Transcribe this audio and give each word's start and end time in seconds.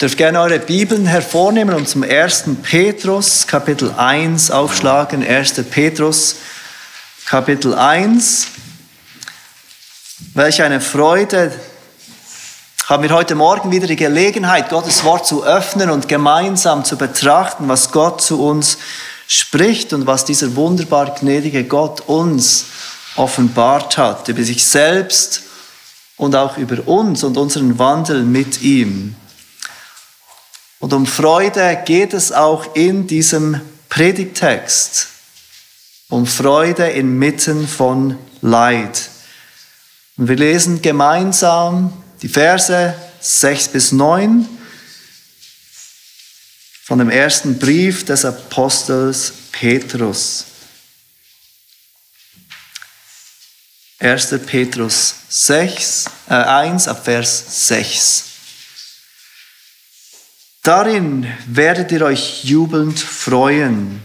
dürft 0.00 0.16
gerne 0.16 0.40
eure 0.40 0.58
Bibeln 0.58 1.04
hervornehmen 1.04 1.74
und 1.74 1.86
zum 1.86 2.02
1. 2.02 2.44
Petrus 2.62 3.46
Kapitel 3.46 3.92
1 3.94 4.50
aufschlagen. 4.50 5.22
1. 5.22 5.62
Petrus 5.70 6.36
Kapitel 7.26 7.74
1. 7.74 8.46
Welch 10.32 10.62
eine 10.62 10.80
Freude 10.80 11.52
haben 12.86 13.02
wir 13.02 13.10
heute 13.10 13.34
Morgen 13.34 13.70
wieder 13.70 13.86
die 13.86 13.96
Gelegenheit, 13.96 14.70
Gottes 14.70 15.04
Wort 15.04 15.26
zu 15.26 15.44
öffnen 15.44 15.90
und 15.90 16.08
gemeinsam 16.08 16.82
zu 16.82 16.96
betrachten, 16.96 17.68
was 17.68 17.92
Gott 17.92 18.22
zu 18.22 18.42
uns 18.42 18.78
spricht 19.28 19.92
und 19.92 20.06
was 20.06 20.24
dieser 20.24 20.56
wunderbar 20.56 21.14
gnädige 21.14 21.64
Gott 21.64 22.00
uns 22.08 22.64
offenbart 23.16 23.98
hat, 23.98 24.28
über 24.28 24.42
sich 24.44 24.64
selbst 24.64 25.42
und 26.16 26.34
auch 26.34 26.56
über 26.56 26.88
uns 26.88 27.22
und 27.22 27.36
unseren 27.36 27.78
Wandel 27.78 28.22
mit 28.22 28.62
ihm. 28.62 29.14
Und 30.80 30.94
um 30.94 31.06
Freude 31.06 31.82
geht 31.84 32.14
es 32.14 32.32
auch 32.32 32.74
in 32.74 33.06
diesem 33.06 33.60
Predigtext. 33.90 35.08
Um 36.08 36.26
Freude 36.26 36.88
inmitten 36.88 37.68
von 37.68 38.18
Leid. 38.40 39.10
Und 40.16 40.28
wir 40.28 40.36
lesen 40.36 40.82
gemeinsam 40.82 41.92
die 42.22 42.28
Verse 42.28 42.94
6 43.20 43.68
bis 43.68 43.92
9 43.92 44.48
von 46.84 46.98
dem 46.98 47.10
ersten 47.10 47.58
Brief 47.58 48.04
des 48.04 48.24
Apostels 48.24 49.32
Petrus. 49.52 50.46
1. 53.98 54.34
Petrus 54.46 55.14
6, 55.28 56.06
äh 56.30 56.32
1 56.32 56.88
ab 56.88 57.04
Vers 57.04 57.68
6. 57.68 58.29
Darin 60.62 61.26
werdet 61.46 61.90
ihr 61.90 62.02
euch 62.02 62.44
jubelnd 62.44 62.98
freuen, 62.98 64.02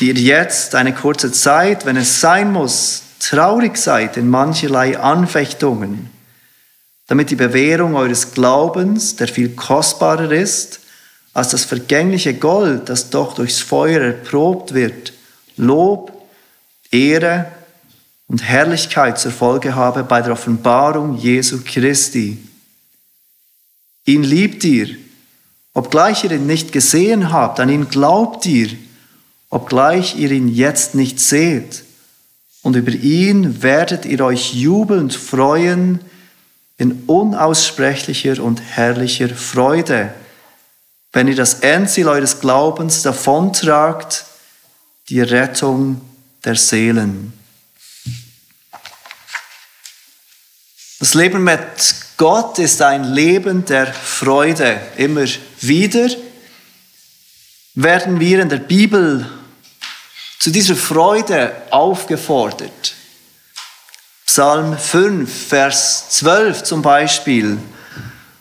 die 0.00 0.08
ihr 0.08 0.14
jetzt 0.14 0.74
eine 0.74 0.92
kurze 0.92 1.30
Zeit, 1.30 1.86
wenn 1.86 1.96
es 1.96 2.20
sein 2.20 2.50
muss, 2.50 3.04
traurig 3.20 3.76
seid 3.76 4.16
in 4.16 4.28
mancherlei 4.28 4.98
Anfechtungen, 4.98 6.10
damit 7.06 7.30
die 7.30 7.36
Bewährung 7.36 7.94
eures 7.94 8.32
Glaubens, 8.32 9.14
der 9.14 9.28
viel 9.28 9.50
kostbarer 9.50 10.32
ist 10.32 10.80
als 11.32 11.50
das 11.50 11.64
vergängliche 11.64 12.34
Gold, 12.34 12.88
das 12.88 13.10
doch 13.10 13.34
durchs 13.34 13.60
Feuer 13.60 14.00
erprobt 14.00 14.74
wird, 14.74 15.12
Lob, 15.56 16.26
Ehre 16.90 17.46
und 18.26 18.42
Herrlichkeit 18.42 19.18
zur 19.18 19.30
Folge 19.30 19.76
habe 19.76 20.02
bei 20.02 20.22
der 20.22 20.32
Offenbarung 20.32 21.16
Jesu 21.16 21.60
Christi. 21.64 22.38
Ihn 24.04 24.24
liebt 24.24 24.64
ihr, 24.64 24.96
Obgleich 25.74 26.24
ihr 26.24 26.32
ihn 26.32 26.46
nicht 26.46 26.72
gesehen 26.72 27.32
habt, 27.32 27.58
an 27.58 27.68
ihn 27.68 27.88
glaubt 27.88 28.44
ihr, 28.46 28.70
obgleich 29.48 30.16
ihr 30.16 30.30
ihn 30.30 30.48
jetzt 30.48 30.94
nicht 30.94 31.18
seht. 31.18 31.84
Und 32.62 32.76
über 32.76 32.92
ihn 32.92 33.62
werdet 33.62 34.04
ihr 34.04 34.24
euch 34.24 34.54
jubelnd 34.54 35.14
freuen 35.14 36.00
in 36.76 37.04
unaussprechlicher 37.06 38.42
und 38.42 38.60
herrlicher 38.60 39.28
Freude, 39.30 40.14
wenn 41.12 41.28
ihr 41.28 41.36
das 41.36 41.60
Endziel 41.60 42.08
eures 42.08 42.40
Glaubens 42.40 43.02
davontragt, 43.02 44.24
die 45.08 45.20
Rettung 45.20 46.00
der 46.44 46.56
Seelen. 46.56 47.32
Das 50.98 51.14
Leben 51.14 51.42
mit 51.44 52.01
Gott 52.22 52.60
ist 52.60 52.80
ein 52.82 53.02
Leben 53.02 53.64
der 53.64 53.92
Freude. 53.92 54.80
Immer 54.96 55.24
wieder 55.60 56.08
werden 57.74 58.20
wir 58.20 58.40
in 58.40 58.48
der 58.48 58.58
Bibel 58.58 59.28
zu 60.38 60.52
dieser 60.52 60.76
Freude 60.76 61.50
aufgefordert. 61.70 62.94
Psalm 64.24 64.78
5, 64.78 65.48
Vers 65.48 66.10
12 66.10 66.62
zum 66.62 66.80
Beispiel. 66.80 67.58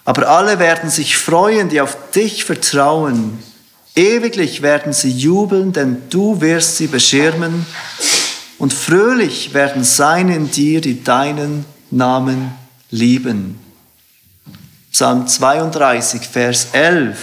Aber 0.06 0.30
alle 0.30 0.60
werden 0.60 0.92
sich 0.92 1.18
freuen, 1.18 1.70
die 1.70 1.82
auf 1.82 1.98
dich 2.12 2.46
vertrauen. 2.46 3.40
Ewiglich 3.96 4.62
werden 4.62 4.94
sie 4.94 5.10
jubeln, 5.10 5.74
denn 5.74 6.04
du 6.12 6.40
wirst 6.40 6.78
sie 6.78 6.86
beschirmen. 6.86 7.66
Und 8.60 8.76
fröhlich 8.76 9.56
werden 9.56 9.84
sein 9.84 10.30
in 10.30 10.52
dir, 10.52 10.82
die 10.82 11.04
deinen 11.04 11.66
Namen 11.90 12.52
lieben. 12.92 13.61
Psalm 14.92 15.26
32, 15.26 16.28
Vers 16.28 16.68
11. 16.74 17.18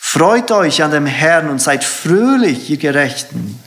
Freut 0.00 0.50
euch 0.50 0.82
an 0.82 0.90
dem 0.90 1.06
Herrn 1.06 1.48
und 1.48 1.60
seid 1.60 1.84
fröhlich, 1.84 2.68
ihr 2.68 2.76
Gerechten, 2.78 3.58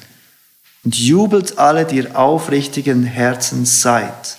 und 0.83 0.95
jubelt 0.95 1.57
alle, 1.57 1.85
die 1.85 1.97
ihr 1.97 2.17
aufrichtigen 2.17 3.03
Herzens 3.03 3.81
seid. 3.81 4.37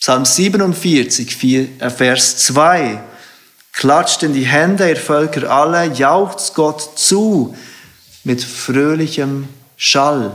Psalm 0.00 0.24
47, 0.24 1.80
äh, 1.80 1.90
Vers 1.90 2.38
2. 2.38 3.00
Klatscht 3.72 4.22
in 4.22 4.32
die 4.32 4.46
Hände, 4.46 4.88
ihr 4.88 4.96
Völker 4.96 5.50
alle, 5.50 5.86
jauchzt 5.92 6.54
Gott 6.54 6.98
zu 6.98 7.56
mit 8.22 8.42
fröhlichem 8.42 9.48
Schall. 9.76 10.32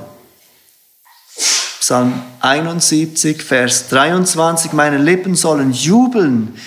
Psalm 1.83 2.23
71, 2.39 3.44
Vers 3.44 3.89
23, 3.89 4.71
meine 4.71 4.97
Lippen 4.97 5.35
sollen 5.35 5.73
jubeln, 5.73 6.57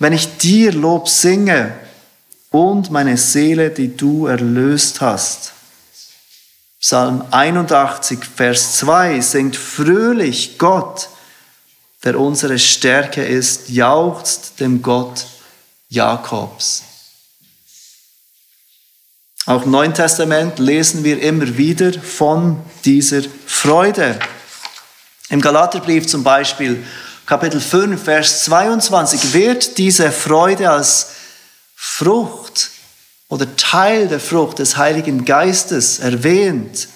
wenn 0.00 0.12
ich 0.12 0.36
dir 0.38 0.72
Lob 0.72 1.08
singe 1.08 1.72
und 2.50 2.90
meine 2.90 3.16
Seele, 3.16 3.70
die 3.70 3.96
du 3.96 4.26
erlöst 4.26 5.00
hast. 5.00 5.52
Psalm 6.80 7.24
81, 7.30 8.18
Vers 8.24 8.78
2 8.78 9.20
singt 9.20 9.54
fröhlich 9.54 10.58
Gott, 10.58 11.08
der 12.02 12.18
unsere 12.18 12.58
Stärke 12.58 13.24
ist, 13.24 13.68
jauchzt 13.68 14.58
dem 14.58 14.82
Gott 14.82 15.24
Jakobs. 15.88 16.82
Auch 19.46 19.62
im 19.66 19.70
Neuen 19.70 19.94
Testament 19.94 20.58
lesen 20.58 21.04
wir 21.04 21.22
immer 21.22 21.56
wieder 21.56 21.92
von 21.92 22.60
dieser 22.84 23.22
Freude. 23.46 24.18
Im 25.30 25.40
Galaterbrief 25.40 26.06
zum 26.06 26.22
Beispiel, 26.22 26.84
Kapitel 27.26 27.60
5, 27.60 28.02
Vers 28.02 28.44
22, 28.44 29.32
wird 29.32 29.78
diese 29.78 30.12
Freude 30.12 30.70
als 30.70 31.08
Frucht 31.74 32.70
oder 33.28 33.56
Teil 33.56 34.08
der 34.08 34.20
Frucht 34.20 34.58
des 34.58 34.76
Heiligen 34.76 35.24
Geistes 35.24 35.98
erwähnt. 35.98 36.88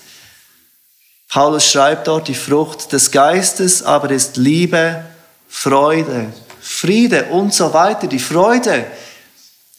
Paulus 1.28 1.70
schreibt 1.70 2.06
dort, 2.06 2.28
die 2.28 2.34
Frucht 2.34 2.92
des 2.92 3.10
Geistes 3.10 3.82
aber 3.82 4.10
ist 4.10 4.36
Liebe, 4.36 5.04
Freude, 5.48 6.32
Friede 6.60 7.24
und 7.26 7.54
so 7.54 7.72
weiter. 7.72 8.06
Die 8.06 8.18
Freude 8.18 8.86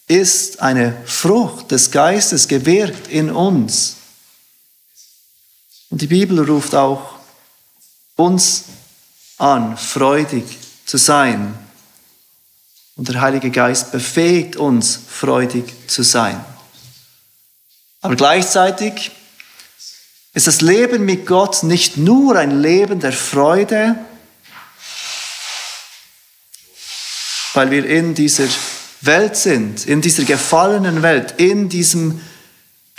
ist 0.07 0.59
eine 0.59 0.97
Frucht 1.05 1.69
des 1.69 1.91
Geistes 1.91 2.47
gewirkt 2.47 3.07
in 3.07 3.29
uns. 3.29 3.97
Und 5.91 6.01
die 6.01 6.07
Bibel 6.07 6.39
ruft 6.43 6.73
auch 6.73 7.18
uns 8.19 8.65
an, 9.37 9.77
freudig 9.77 10.43
zu 10.85 10.97
sein. 10.97 11.57
Und 12.95 13.07
der 13.07 13.21
Heilige 13.21 13.49
Geist 13.49 13.91
befähigt 13.91 14.57
uns, 14.57 14.99
freudig 15.07 15.73
zu 15.87 16.03
sein. 16.03 16.43
Aber 18.01 18.15
gleichzeitig 18.15 19.11
ist 20.33 20.47
das 20.47 20.61
Leben 20.61 21.05
mit 21.05 21.25
Gott 21.25 21.63
nicht 21.63 21.97
nur 21.97 22.35
ein 22.35 22.61
Leben 22.61 22.99
der 22.99 23.13
Freude, 23.13 23.95
weil 27.53 27.71
wir 27.71 27.85
in 27.85 28.13
dieser 28.13 28.47
Welt 29.01 29.37
sind, 29.37 29.85
in 29.85 30.01
dieser 30.01 30.23
gefallenen 30.23 31.01
Welt, 31.01 31.35
in 31.37 31.69
diesem 31.69 32.21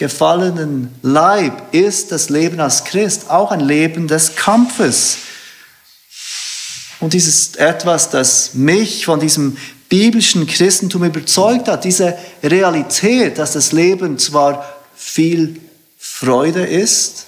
gefallenen 0.01 0.95
Leib 1.03 1.75
ist 1.75 2.11
das 2.11 2.31
Leben 2.31 2.59
als 2.59 2.85
Christ 2.85 3.29
auch 3.29 3.51
ein 3.51 3.61
Leben 3.61 4.09
des 4.09 4.35
Kampfes. 4.35 5.19
Und 7.01 7.13
dies 7.13 7.29
ist 7.29 7.59
etwas, 7.59 8.09
das 8.09 8.55
mich 8.55 9.05
von 9.05 9.21
diesem 9.21 9.59
biblischen 9.91 10.47
Christentum 10.47 11.05
überzeugt 11.05 11.69
hat, 11.69 11.85
diese 11.85 12.17
Realität, 12.43 13.37
dass 13.37 13.53
das 13.53 13.73
Leben 13.73 14.19
zwar 14.19 14.65
viel 14.97 15.61
Freude 15.99 16.65
ist, 16.65 17.27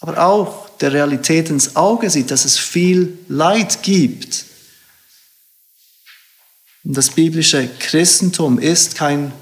aber 0.00 0.22
auch 0.22 0.68
der 0.80 0.92
Realität 0.92 1.48
ins 1.48 1.76
Auge 1.76 2.10
sieht, 2.10 2.30
dass 2.30 2.44
es 2.44 2.58
viel 2.58 3.18
Leid 3.28 3.82
gibt. 3.82 4.44
Und 6.84 6.94
das 6.94 7.08
biblische 7.08 7.70
Christentum 7.78 8.58
ist 8.58 8.96
kein 8.96 9.32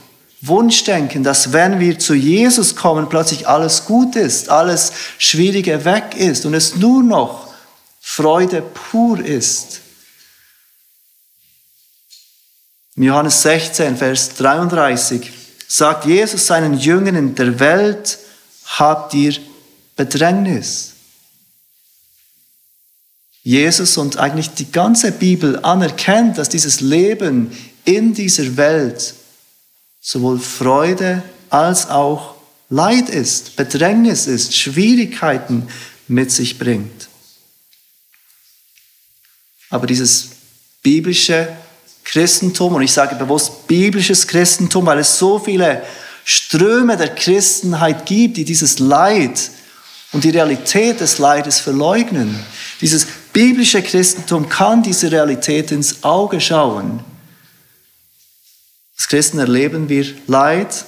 Wunschdenken, 0.46 1.22
dass 1.22 1.52
wenn 1.52 1.80
wir 1.80 1.98
zu 1.98 2.14
Jesus 2.14 2.76
kommen, 2.76 3.08
plötzlich 3.08 3.48
alles 3.48 3.84
gut 3.84 4.16
ist, 4.16 4.48
alles 4.48 4.92
Schwierige 5.18 5.84
weg 5.84 6.14
ist 6.16 6.44
und 6.44 6.54
es 6.54 6.76
nur 6.76 7.02
noch 7.02 7.52
Freude 8.00 8.62
pur 8.62 9.18
ist. 9.24 9.80
In 12.96 13.04
Johannes 13.04 13.42
16, 13.42 13.96
Vers 13.96 14.34
33 14.34 15.32
sagt 15.66 16.04
Jesus 16.06 16.46
seinen 16.46 16.78
Jüngern, 16.78 17.16
in 17.16 17.34
der 17.34 17.58
Welt 17.58 18.18
habt 18.66 19.14
ihr 19.14 19.34
Bedrängnis. 19.96 20.92
Jesus 23.42 23.96
und 23.98 24.16
eigentlich 24.16 24.50
die 24.50 24.70
ganze 24.72 25.12
Bibel 25.12 25.58
anerkennt, 25.64 26.38
dass 26.38 26.48
dieses 26.48 26.80
Leben 26.80 27.52
in 27.84 28.14
dieser 28.14 28.56
Welt 28.56 29.14
sowohl 30.04 30.38
Freude 30.38 31.22
als 31.48 31.88
auch 31.88 32.34
Leid 32.68 33.08
ist, 33.08 33.56
Bedrängnis 33.56 34.26
ist, 34.26 34.54
Schwierigkeiten 34.54 35.66
mit 36.06 36.30
sich 36.30 36.58
bringt. 36.58 37.08
Aber 39.70 39.86
dieses 39.86 40.28
biblische 40.82 41.48
Christentum, 42.04 42.74
und 42.74 42.82
ich 42.82 42.92
sage 42.92 43.16
bewusst 43.16 43.66
biblisches 43.66 44.26
Christentum, 44.26 44.84
weil 44.86 44.98
es 44.98 45.18
so 45.18 45.38
viele 45.38 45.82
Ströme 46.24 46.96
der 46.98 47.14
Christenheit 47.14 48.04
gibt, 48.04 48.36
die 48.36 48.44
dieses 48.44 48.78
Leid 48.78 49.50
und 50.12 50.22
die 50.22 50.30
Realität 50.30 51.00
des 51.00 51.18
Leides 51.18 51.60
verleugnen. 51.60 52.38
Dieses 52.80 53.06
biblische 53.32 53.82
Christentum 53.82 54.48
kann 54.50 54.82
diese 54.82 55.10
Realität 55.10 55.72
ins 55.72 56.04
Auge 56.04 56.40
schauen. 56.40 57.13
Als 58.96 59.08
Christen 59.08 59.38
erleben 59.38 59.88
wir 59.88 60.06
Leid, 60.26 60.84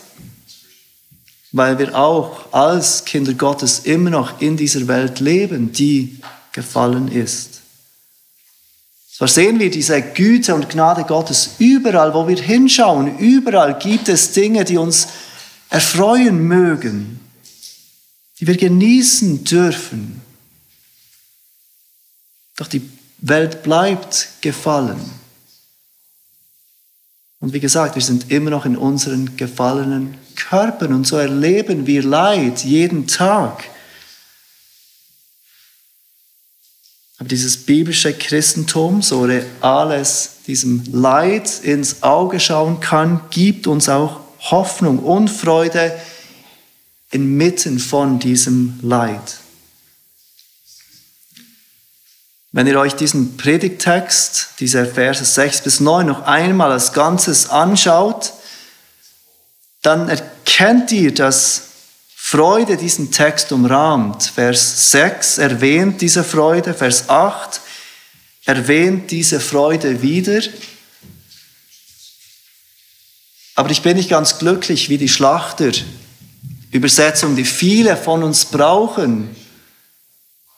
weil 1.53 1.79
wir 1.79 1.95
auch 1.95 2.53
als 2.53 3.05
Kinder 3.05 3.35
Gottes 3.35 3.81
immer 3.81 4.11
noch 4.11 4.41
in 4.41 4.57
dieser 4.57 4.87
Welt 4.89 5.21
leben, 5.21 5.73
die 5.73 6.19
gefallen 6.53 7.09
ist. 7.09 7.61
So 9.19 9.27
sehen 9.27 9.59
wir 9.59 9.71
diese 9.71 10.03
Güte 10.03 10.55
und 10.55 10.69
Gnade 10.69 11.05
Gottes 11.05 11.53
überall, 11.59 12.13
wo 12.13 12.29
wir 12.29 12.37
hinschauen. 12.37 13.19
Überall 13.19 13.79
gibt 13.79 14.11
es 14.11 14.33
Dinge, 14.33 14.65
die 14.65 14.77
uns 14.77 15.09
erfreuen 15.71 16.47
mögen, 16.47 17.19
die 18.39 18.47
wir 18.47 18.59
genießen 18.59 19.43
dürfen. 19.45 20.21
Doch 22.57 22.67
die 22.67 22.83
Welt 23.19 23.63
bleibt 23.63 24.29
gefallen. 24.43 25.01
Und 27.41 27.53
wie 27.53 27.61
gesagt, 27.61 27.95
wir 27.95 28.03
sind 28.03 28.31
immer 28.31 28.51
noch 28.51 28.65
in 28.65 28.77
unseren 28.77 29.37
gefallenen 29.37 30.17
Körpern 30.35 30.93
und 30.93 31.07
so 31.07 31.17
erleben 31.17 31.87
wir 31.87 32.03
Leid 32.03 32.65
jeden 32.65 33.07
Tag. 33.07 33.65
Aber 37.19 37.29
dieses 37.29 37.57
biblische 37.57 38.13
Christentum, 38.13 39.03
so 39.03 39.25
real 39.25 39.93
es 39.93 40.43
diesem 40.47 40.85
Leid 40.93 41.61
ins 41.63 42.03
Auge 42.03 42.41
schauen 42.41 42.81
kann, 42.81 43.21
gibt 43.31 43.67
uns 43.67 43.89
auch 43.89 44.21
Hoffnung 44.51 44.99
und 44.99 45.29
Freude 45.29 45.99
inmitten 47.11 47.79
von 47.79 48.19
diesem 48.19 48.79
Leid. 48.83 49.39
Wenn 52.57 52.67
ihr 52.67 52.81
euch 52.81 52.95
diesen 52.95 53.37
Predigtext, 53.37 54.53
diese 54.61 54.87
Verse 54.87 55.23
6 55.23 55.61
bis 55.61 55.79
9 55.79 56.07
noch 56.07 56.23
einmal 56.23 56.73
als 56.73 56.95
Ganzes 56.95 57.51
anschaut, 57.51 58.33
dann 59.83 60.09
erkennt 60.09 60.91
ihr, 60.91 61.13
dass 61.13 61.65
Freude 62.15 62.79
diesen 62.79 63.13
Text 63.13 63.53
umrahmt. 63.53 64.23
Vers 64.23 64.91
6 64.91 65.37
erwähnt 65.37 66.01
diese 66.01 66.25
Freude, 66.25 66.73
Vers 66.73 67.11
8 67.11 67.61
erwähnt 68.47 69.11
diese 69.11 69.39
Freude 69.39 70.01
wieder. 70.01 70.41
Aber 73.55 73.71
ich 73.71 73.83
bin 73.83 73.99
nicht 73.99 74.09
ganz 74.09 74.39
glücklich 74.39 74.89
wie 74.89 74.97
die 74.97 75.11
Schlachter. 75.11 75.73
Übersetzung, 76.71 77.37
die 77.37 77.45
viele 77.45 77.99
von 77.99 78.23
uns 78.23 78.47
brauchen, 78.47 79.37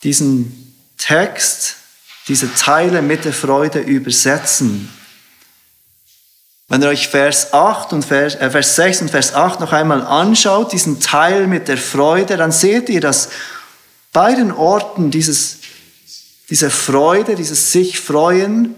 diesen 0.05 0.77
Text, 0.97 1.75
diese 2.29 2.55
Teile 2.55 3.03
mit 3.03 3.25
der 3.25 3.33
Freude 3.33 3.81
übersetzen. 3.81 4.89
Wenn 6.69 6.83
ihr 6.83 6.89
euch 6.89 7.09
Vers 7.09 7.55
8 7.55 7.95
und 7.95 8.05
Vers, 8.05 8.35
äh 8.35 8.51
Vers 8.51 8.77
6 8.77 9.03
und 9.03 9.11
Vers 9.11 9.35
8 9.35 9.59
noch 9.61 9.73
einmal 9.73 10.03
anschaut, 10.03 10.73
diesen 10.73 11.01
Teil 11.01 11.47
mit 11.47 11.67
der 11.67 11.79
Freude, 11.79 12.37
dann 12.37 12.53
seht 12.53 12.91
ihr, 12.91 13.01
dass 13.01 13.31
beiden 14.13 14.53
Orten 14.53 15.11
dieses, 15.11 15.59
diese 16.51 16.69
Freude, 16.69 17.37
dieses 17.37 17.73
sich 17.73 17.99
freuen, 17.99 18.75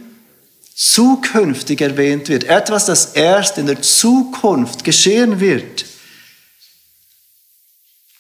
zukünftig 0.77 1.81
erwähnt 1.81 2.29
wird. 2.29 2.45
Etwas, 2.45 2.87
das 2.87 3.07
erst 3.15 3.59
in 3.59 3.67
der 3.67 3.83
Zukunft 3.83 4.85
geschehen 4.85 5.41
wird. 5.41 5.85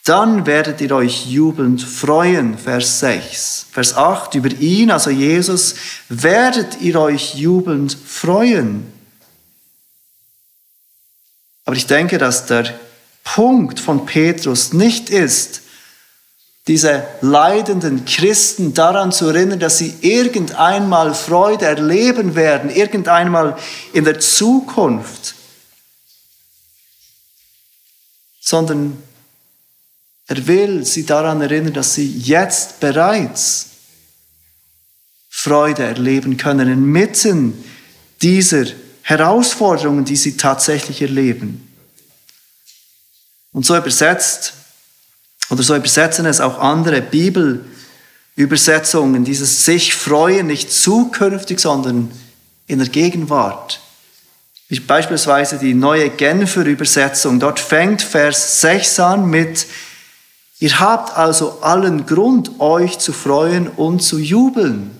Dann 0.04 0.46
werdet 0.46 0.80
ihr 0.80 0.92
euch 0.92 1.26
jubelnd 1.26 1.82
freuen, 1.82 2.56
Vers 2.56 3.00
6. 3.00 3.66
Vers 3.70 3.94
8, 3.94 4.34
über 4.34 4.48
ihn, 4.48 4.90
also 4.90 5.10
Jesus, 5.10 5.74
werdet 6.08 6.80
ihr 6.80 6.98
euch 6.98 7.34
jubelnd 7.34 7.94
freuen. 7.94 8.90
Aber 11.66 11.76
ich 11.76 11.86
denke, 11.86 12.16
dass 12.16 12.46
der 12.46 12.74
Punkt 13.22 13.78
von 13.78 14.06
Petrus 14.06 14.72
nicht 14.72 15.10
ist, 15.10 15.60
diese 16.66 17.04
leidenden 17.20 18.04
Christen 18.04 18.74
daran 18.74 19.12
zu 19.12 19.28
erinnern, 19.28 19.60
dass 19.60 19.78
sie 19.78 19.94
irgendeinmal 20.00 21.14
Freude 21.14 21.66
erleben 21.66 22.34
werden, 22.34 22.70
irgendeinmal 22.70 23.56
in 23.92 24.04
der 24.04 24.20
Zukunft, 24.20 25.34
sondern 28.40 29.02
er 30.30 30.46
will 30.46 30.86
sie 30.86 31.04
daran 31.04 31.40
erinnern, 31.40 31.72
dass 31.72 31.94
sie 31.94 32.08
jetzt 32.08 32.78
bereits 32.78 33.66
Freude 35.28 35.82
erleben 35.82 36.36
können 36.36 36.70
inmitten 36.70 37.64
dieser 38.22 38.66
Herausforderungen, 39.02 40.04
die 40.04 40.14
sie 40.14 40.36
tatsächlich 40.36 41.02
erleben. 41.02 41.68
Und 43.50 43.66
so 43.66 43.76
übersetzt, 43.76 44.52
oder 45.50 45.64
so 45.64 45.74
übersetzen 45.74 46.26
es 46.26 46.40
auch 46.40 46.60
andere 46.60 47.02
Bibelübersetzungen, 47.02 49.24
dieses 49.24 49.64
sich 49.64 49.96
freuen 49.96 50.46
nicht 50.46 50.70
zukünftig, 50.70 51.58
sondern 51.58 52.08
in 52.68 52.78
der 52.78 52.88
Gegenwart. 52.88 53.80
Beispielsweise 54.86 55.58
die 55.58 55.74
neue 55.74 56.10
Genfer 56.10 56.66
Übersetzung. 56.66 57.40
Dort 57.40 57.58
fängt 57.58 58.02
Vers 58.02 58.60
6 58.60 59.00
an 59.00 59.28
mit, 59.28 59.66
ihr 60.60 60.78
habt 60.78 61.16
also 61.16 61.60
allen 61.62 62.06
Grund, 62.06 62.60
euch 62.60 62.98
zu 62.98 63.12
freuen 63.12 63.68
und 63.68 64.00
zu 64.00 64.18
jubeln. 64.18 64.96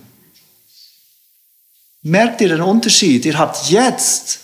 Merkt 2.02 2.40
ihr 2.40 2.49
den 2.49 2.62
Unterschied? 2.62 3.25
Ihr 3.26 3.38
habt 3.38 3.69
jetzt 3.69 4.40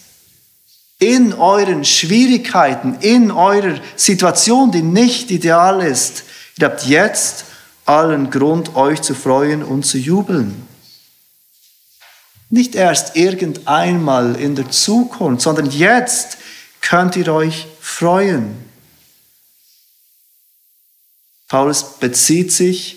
in 0.99 1.33
euren 1.33 1.85
Schwierigkeiten, 1.85 2.97
in 3.01 3.31
eurer 3.31 3.81
Situation, 3.97 4.71
die 4.71 4.83
nicht 4.83 5.31
ideal 5.31 5.81
ist, 5.85 6.25
ihr 6.59 6.67
habt 6.67 6.85
jetzt 6.85 7.45
allen 7.85 8.31
Grund, 8.31 8.75
euch 8.77 9.01
zu 9.03 9.15
freuen 9.15 9.63
und 9.63 9.85
zu 9.85 9.99
jubeln. 9.99 10.67
Nicht 12.49 12.75
erst 12.75 13.17
irgendeinmal 13.17 14.37
in 14.37 14.55
der 14.55 14.71
Zukunft, 14.71 15.43
sondern 15.43 15.71
jetzt 15.71 16.39
könnt 16.81 17.17
ihr 17.17 17.33
euch 17.33 17.67
freuen. 17.81 18.66
Paulus 21.49 21.85
bezieht 22.01 22.53
sich 22.53 22.97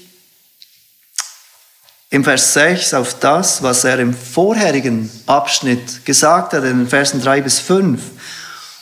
im 2.10 2.24
Vers 2.24 2.54
6 2.54 2.96
auf 2.96 3.20
das, 3.20 3.62
was 3.62 3.84
er 3.84 4.00
im 4.00 4.14
vorherigen 4.14 5.10
Abschnitt 5.28 6.06
gesagt 6.06 6.54
hat, 6.54 6.64
in 6.64 6.80
den 6.80 6.88
Versen 6.88 7.22
3 7.22 7.42
bis 7.42 7.60
5. 7.60 8.02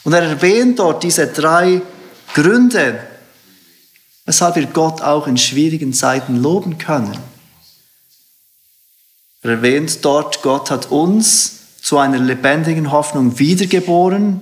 Und 0.06 0.14
er 0.14 0.22
erwähnt 0.22 0.80
dort 0.80 1.04
diese 1.04 1.28
drei 1.28 1.82
Gründe, 2.34 3.06
weshalb 4.26 4.56
wir 4.56 4.68
Gott 4.68 5.02
auch 5.02 5.28
in 5.28 5.38
schwierigen 5.38 5.92
Zeiten 5.92 6.38
loben 6.38 6.78
können. 6.78 7.18
Er 9.42 9.52
erwähnt 9.52 10.04
dort, 10.06 10.42
Gott 10.42 10.72
hat 10.72 10.92
uns 10.92 11.82
zu 11.82 11.98
einer 11.98 12.20
lebendigen 12.20 12.92
Hoffnung 12.92 13.38
wiedergeboren 13.38 14.42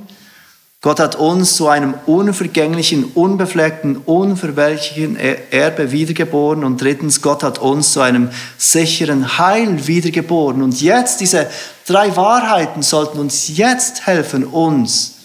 Gott 0.86 1.00
hat 1.00 1.16
uns 1.16 1.56
zu 1.56 1.68
einem 1.68 1.96
unvergänglichen, 2.06 3.06
unbefleckten, 3.16 3.98
unverwelklichen 3.98 5.16
Erbe 5.16 5.92
wiedergeboren. 5.92 6.64
Und 6.64 6.80
drittens, 6.80 7.24
Gott 7.24 7.42
hat 7.42 7.58
uns 7.58 7.94
zu 7.94 8.02
einem 8.02 8.30
sicheren 8.60 9.40
Heil 9.40 9.88
wiedergeboren. 9.88 10.62
Und 10.62 10.80
jetzt, 10.80 11.22
diese 11.22 11.50
drei 11.88 12.16
Wahrheiten 12.16 12.84
sollten 12.84 13.18
uns 13.18 13.48
jetzt 13.48 14.06
helfen, 14.06 14.44
uns 14.44 15.16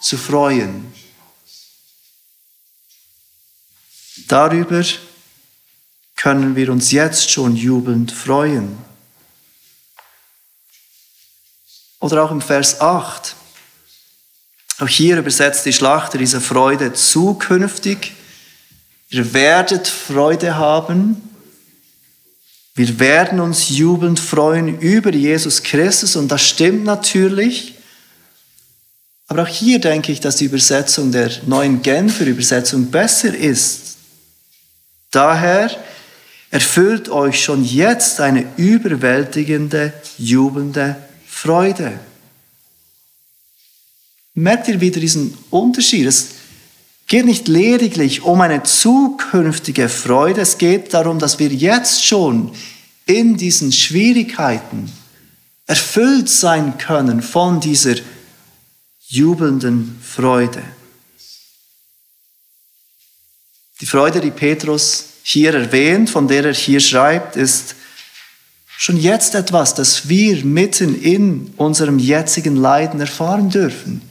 zu 0.00 0.16
freuen. 0.16 0.92
Darüber 4.28 4.84
können 6.14 6.54
wir 6.54 6.70
uns 6.70 6.92
jetzt 6.92 7.28
schon 7.28 7.56
jubelnd 7.56 8.12
freuen. 8.12 8.78
Oder 11.98 12.22
auch 12.22 12.30
im 12.30 12.40
Vers 12.40 12.80
8. 12.80 13.34
Auch 14.78 14.88
hier 14.88 15.18
übersetzt 15.18 15.66
die 15.66 15.72
Schlachter 15.72 16.18
diese 16.18 16.40
Freude 16.40 16.92
zukünftig. 16.92 18.12
Ihr 19.10 19.32
werdet 19.32 19.88
Freude 19.88 20.56
haben. 20.56 21.20
Wir 22.74 23.00
werden 23.00 23.40
uns 23.40 23.70
jubelnd 23.70 24.20
freuen 24.20 24.78
über 24.78 25.12
Jesus 25.12 25.64
Christus 25.64 26.14
und 26.14 26.28
das 26.28 26.42
stimmt 26.42 26.84
natürlich. 26.84 27.74
Aber 29.26 29.42
auch 29.42 29.48
hier 29.48 29.80
denke 29.80 30.12
ich, 30.12 30.20
dass 30.20 30.36
die 30.36 30.44
Übersetzung 30.44 31.10
der 31.10 31.30
neuen 31.46 31.82
Genfer 31.82 32.26
Übersetzung 32.26 32.90
besser 32.90 33.34
ist. 33.34 33.96
Daher 35.10 35.70
erfüllt 36.50 37.08
euch 37.08 37.42
schon 37.42 37.64
jetzt 37.64 38.20
eine 38.20 38.46
überwältigende, 38.56 39.92
jubelnde 40.16 40.96
Freude. 41.26 41.98
Merkt 44.38 44.68
ihr 44.68 44.80
wieder 44.80 45.00
diesen 45.00 45.36
Unterschied? 45.50 46.06
Es 46.06 46.28
geht 47.08 47.24
nicht 47.24 47.48
lediglich 47.48 48.22
um 48.22 48.40
eine 48.40 48.62
zukünftige 48.62 49.88
Freude, 49.88 50.42
es 50.42 50.58
geht 50.58 50.94
darum, 50.94 51.18
dass 51.18 51.40
wir 51.40 51.48
jetzt 51.48 52.04
schon 52.04 52.52
in 53.04 53.36
diesen 53.36 53.72
Schwierigkeiten 53.72 54.92
erfüllt 55.66 56.28
sein 56.28 56.78
können 56.78 57.20
von 57.20 57.58
dieser 57.58 57.96
jubelnden 59.08 59.98
Freude. 60.00 60.62
Die 63.80 63.86
Freude, 63.86 64.20
die 64.20 64.30
Petrus 64.30 65.06
hier 65.24 65.52
erwähnt, 65.52 66.10
von 66.10 66.28
der 66.28 66.44
er 66.44 66.54
hier 66.54 66.78
schreibt, 66.78 67.34
ist 67.34 67.74
schon 68.76 68.98
jetzt 68.98 69.34
etwas, 69.34 69.74
das 69.74 70.08
wir 70.08 70.44
mitten 70.44 70.94
in 71.02 71.52
unserem 71.56 71.98
jetzigen 71.98 72.54
Leiden 72.54 73.00
erfahren 73.00 73.50
dürfen. 73.50 74.07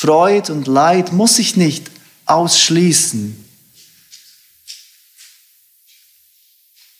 Freud 0.00 0.52
und 0.52 0.68
Leid 0.68 1.12
muss 1.12 1.34
sich 1.34 1.56
nicht 1.56 1.90
ausschließen. 2.24 3.44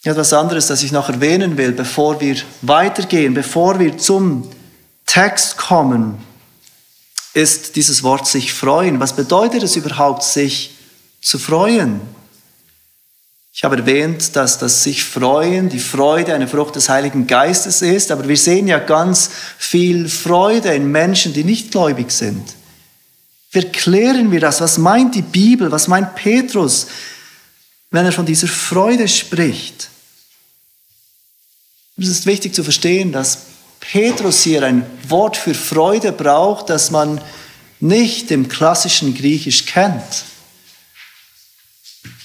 Etwas 0.02 0.32
anderes, 0.32 0.66
das 0.66 0.82
ich 0.82 0.90
noch 0.90 1.08
erwähnen 1.08 1.56
will, 1.56 1.70
bevor 1.70 2.20
wir 2.20 2.34
weitergehen, 2.60 3.34
bevor 3.34 3.78
wir 3.78 3.98
zum 3.98 4.50
Text 5.06 5.56
kommen, 5.56 6.18
ist 7.34 7.76
dieses 7.76 8.02
Wort 8.02 8.26
sich 8.26 8.52
freuen. 8.52 8.98
Was 8.98 9.14
bedeutet 9.14 9.62
es 9.62 9.76
überhaupt, 9.76 10.24
sich 10.24 10.74
zu 11.22 11.38
freuen? 11.38 12.00
Ich 13.52 13.62
habe 13.62 13.76
erwähnt, 13.76 14.34
dass 14.34 14.58
das 14.58 14.82
sich 14.82 15.04
freuen, 15.04 15.68
die 15.68 15.78
Freude 15.78 16.34
eine 16.34 16.48
Frucht 16.48 16.74
des 16.74 16.88
Heiligen 16.88 17.28
Geistes 17.28 17.80
ist, 17.80 18.10
aber 18.10 18.26
wir 18.26 18.36
sehen 18.36 18.66
ja 18.66 18.80
ganz 18.80 19.30
viel 19.56 20.08
Freude 20.08 20.74
in 20.74 20.90
Menschen, 20.90 21.32
die 21.32 21.44
nicht 21.44 21.70
gläubig 21.70 22.10
sind. 22.10 22.58
Wie 23.50 23.60
erklären 23.60 24.30
wir 24.30 24.40
das? 24.40 24.60
Was 24.60 24.78
meint 24.78 25.14
die 25.14 25.22
Bibel? 25.22 25.70
Was 25.70 25.88
meint 25.88 26.14
Petrus, 26.14 26.86
wenn 27.90 28.04
er 28.04 28.12
von 28.12 28.26
dieser 28.26 28.48
Freude 28.48 29.08
spricht? 29.08 29.88
Es 31.96 32.08
ist 32.08 32.26
wichtig 32.26 32.54
zu 32.54 32.62
verstehen, 32.62 33.10
dass 33.10 33.38
Petrus 33.80 34.42
hier 34.42 34.62
ein 34.62 34.84
Wort 35.08 35.36
für 35.36 35.54
Freude 35.54 36.12
braucht, 36.12 36.68
das 36.68 36.90
man 36.90 37.20
nicht 37.80 38.30
im 38.30 38.48
klassischen 38.48 39.14
Griechisch 39.14 39.66
kennt. 39.66 40.24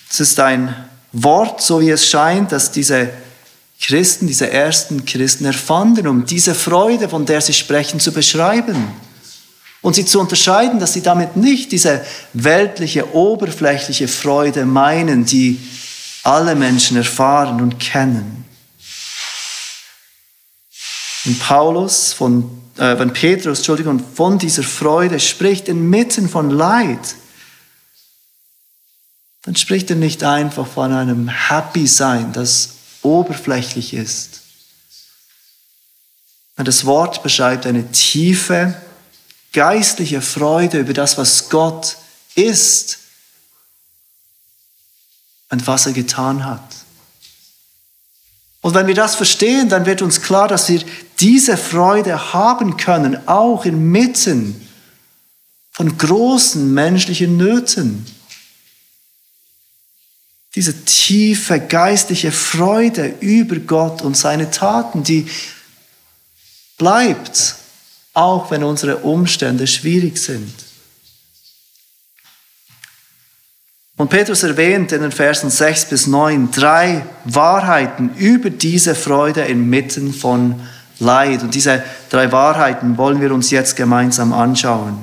Es 0.10 0.20
ist 0.20 0.40
ein 0.40 0.76
Wort, 1.12 1.62
so 1.62 1.80
wie 1.80 1.90
es 1.90 2.08
scheint, 2.08 2.52
dass 2.52 2.72
diese 2.72 3.10
Christen, 3.80 4.28
diese 4.28 4.50
ersten 4.50 5.06
Christen 5.06 5.46
erfanden, 5.46 6.08
um 6.08 6.26
diese 6.26 6.54
Freude, 6.54 7.10
von 7.10 7.26
der 7.26 7.42
sie 7.42 7.54
sprechen, 7.54 8.00
zu 8.00 8.12
beschreiben 8.12 8.94
und 9.84 9.96
sie 9.96 10.06
zu 10.06 10.20
unterscheiden, 10.20 10.80
dass 10.80 10.94
sie 10.94 11.04
damit 11.04 11.36
nicht 11.36 11.72
diese 11.72 12.04
weltliche, 12.32 13.14
oberflächliche 13.14 14.08
Freude 14.08 14.66
meinen, 14.66 15.26
die 15.26 15.60
alle 16.24 16.56
Menschen 16.56 16.98
erfahren 16.98 17.62
und 17.62 17.80
kennen. 17.80 18.46
Wenn 21.26 21.38
Paulus 21.38 22.14
von, 22.14 22.50
äh, 22.78 22.98
wenn 22.98 23.12
Petrus, 23.12 23.60
Entschuldigung, 23.60 24.02
von 24.16 24.40
dieser 24.40 24.64
Freude 24.64 25.20
spricht 25.20 25.68
inmitten 25.68 26.30
von 26.30 26.50
Leid, 26.50 27.16
dann 29.42 29.58
spricht 29.58 29.90
er 29.90 29.98
nicht 29.98 30.24
einfach 30.24 30.66
von 30.66 30.94
einem 30.94 31.28
Happy 31.28 31.88
Sein, 31.88 32.32
das 32.32 32.76
oberflächlich 33.02 33.94
ist. 33.94 34.40
Das 36.56 36.86
Wort 36.86 37.22
beschreibt 37.24 37.66
eine 37.66 37.92
tiefe, 37.92 38.82
geistliche 39.54 40.22
Freude 40.22 40.80
über 40.80 40.94
das, 40.94 41.18
was 41.18 41.50
Gott 41.50 41.98
ist 42.36 43.00
und 45.50 45.66
was 45.68 45.86
er 45.86 45.94
getan 45.94 46.44
hat. 46.44 46.64
Und 48.62 48.74
wenn 48.74 48.88
wir 48.88 48.96
das 48.96 49.16
verstehen, 49.16 49.70
dann 49.70 49.86
wird 49.86 50.02
uns 50.02 50.22
klar, 50.22 50.48
dass 50.48 50.70
wir 50.70 50.82
diese 51.20 51.58
Freude 51.58 52.34
haben 52.34 52.78
können, 52.78 53.28
auch 53.28 53.66
inmitten 53.66 54.68
von 55.72 55.98
großen 55.98 56.74
menschlichen 56.74 57.38
Nöten. 57.38 58.06
Diese 60.56 60.86
tiefe 60.86 61.60
geistliche 61.60 62.32
Freude 62.32 63.16
über 63.20 63.58
Gott 63.58 64.02
und 64.02 64.16
seine 64.16 64.50
Taten, 64.50 65.04
die 65.04 65.28
bleibt 66.78 67.56
auch 68.14 68.52
wenn 68.52 68.64
unsere 68.64 68.98
Umstände 68.98 69.68
schwierig 69.68 70.18
sind. 70.18 70.54
Und 73.96 74.10
Petrus 74.10 74.44
erwähnt 74.44 74.92
in 74.92 75.02
den 75.02 75.12
Versen 75.12 75.50
6 75.50 75.86
bis 75.86 76.08
9 76.08 76.52
drei 76.52 77.06
Wahrheiten 77.26 78.16
über 78.16 78.50
diese 78.50 78.96
Freude 78.96 79.42
inmitten 79.42 80.14
von 80.14 80.68
Leid. 81.00 81.44
Und 81.44 81.54
diese 81.54 81.84
drei 82.10 82.32
Wahrheiten 82.32 82.98
wollen 82.98 83.22
wir 83.22 83.32
uns 83.32 83.52
jetzt 83.52 83.76
gemeinsam 83.76 84.34
anschauen. 84.34 84.98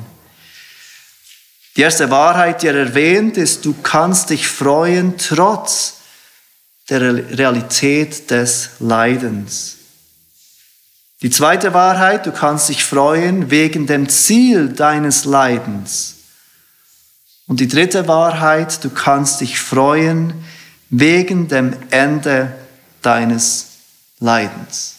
Die 1.77 1.83
erste 1.83 2.11
Wahrheit, 2.11 2.63
die 2.63 2.67
er 2.67 2.75
erwähnt, 2.75 3.37
ist, 3.37 3.65
du 3.65 3.75
kannst 3.83 4.31
dich 4.31 4.49
freuen 4.49 5.17
trotz 5.19 5.99
der 6.89 7.39
Realität 7.39 8.31
des 8.31 8.71
Leidens. 8.81 9.77
Die 11.23 11.31
zweite 11.31 11.75
Wahrheit, 11.75 12.25
du 12.25 12.33
kannst 12.33 12.71
dich 12.71 12.83
freuen 12.83 13.51
wegen 13.51 13.87
dem 13.87 14.09
Ziel 14.09 14.71
deines 14.71 15.25
Leidens. 15.27 16.17
Und 17.47 17.61
die 17.61 17.69
dritte 17.69 18.09
Wahrheit, 18.09 18.83
du 18.85 18.91
kannst 18.91 19.43
dich 19.43 19.59
freuen 19.59 20.33
wegen 20.89 21.49
dem 21.49 21.77
Ende 21.91 22.55
deines 23.03 23.67
Leidens. 24.19 24.95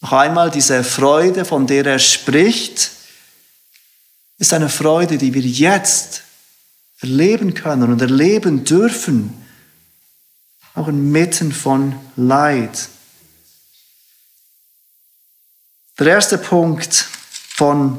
Noch 0.00 0.12
einmal, 0.12 0.50
diese 0.50 0.82
Freude, 0.82 1.44
von 1.44 1.66
der 1.66 1.86
er 1.86 1.98
spricht, 1.98 2.90
ist 4.38 4.52
eine 4.54 4.70
Freude, 4.70 5.18
die 5.18 5.34
wir 5.34 5.42
jetzt 5.42 6.22
erleben 7.00 7.54
können 7.54 7.92
und 7.92 8.00
erleben 8.00 8.64
dürfen, 8.64 9.46
auch 10.74 10.88
inmitten 10.88 11.52
von 11.52 11.94
Leid. 12.16 12.88
Der 16.00 16.06
erste 16.06 16.38
Punkt 16.38 17.08
von 17.56 17.98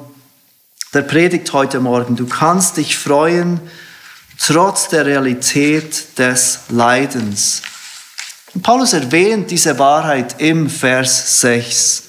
der 0.92 1.04
Predigt 1.04 1.54
heute 1.54 1.80
Morgen. 1.80 2.16
Du 2.16 2.26
kannst 2.26 2.78
dich 2.78 2.98
freuen 2.98 3.60
trotz 4.40 4.88
der 4.88 5.06
Realität 5.06 6.18
des 6.18 6.62
Leidens. 6.70 7.62
Und 8.56 8.64
Paulus 8.64 8.94
erwähnt 8.94 9.52
diese 9.52 9.78
Wahrheit 9.78 10.42
im 10.42 10.68
Vers 10.68 11.42
6. 11.42 12.04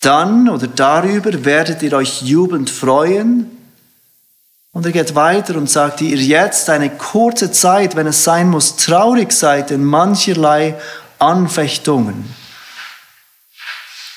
Dann 0.00 0.48
oder 0.48 0.66
darüber 0.66 1.44
werdet 1.44 1.82
ihr 1.82 1.92
euch 1.92 2.22
jubelnd 2.22 2.70
freuen. 2.70 3.50
Und 4.72 4.86
er 4.86 4.92
geht 4.92 5.14
weiter 5.14 5.56
und 5.56 5.68
sagt, 5.68 6.00
ihr 6.00 6.16
jetzt 6.16 6.70
eine 6.70 6.88
kurze 6.88 7.52
Zeit, 7.52 7.96
wenn 7.96 8.06
es 8.06 8.24
sein 8.24 8.48
muss, 8.48 8.76
traurig 8.76 9.30
seid 9.32 9.72
in 9.72 9.84
mancherlei 9.84 10.74
Anfechtungen 11.18 12.39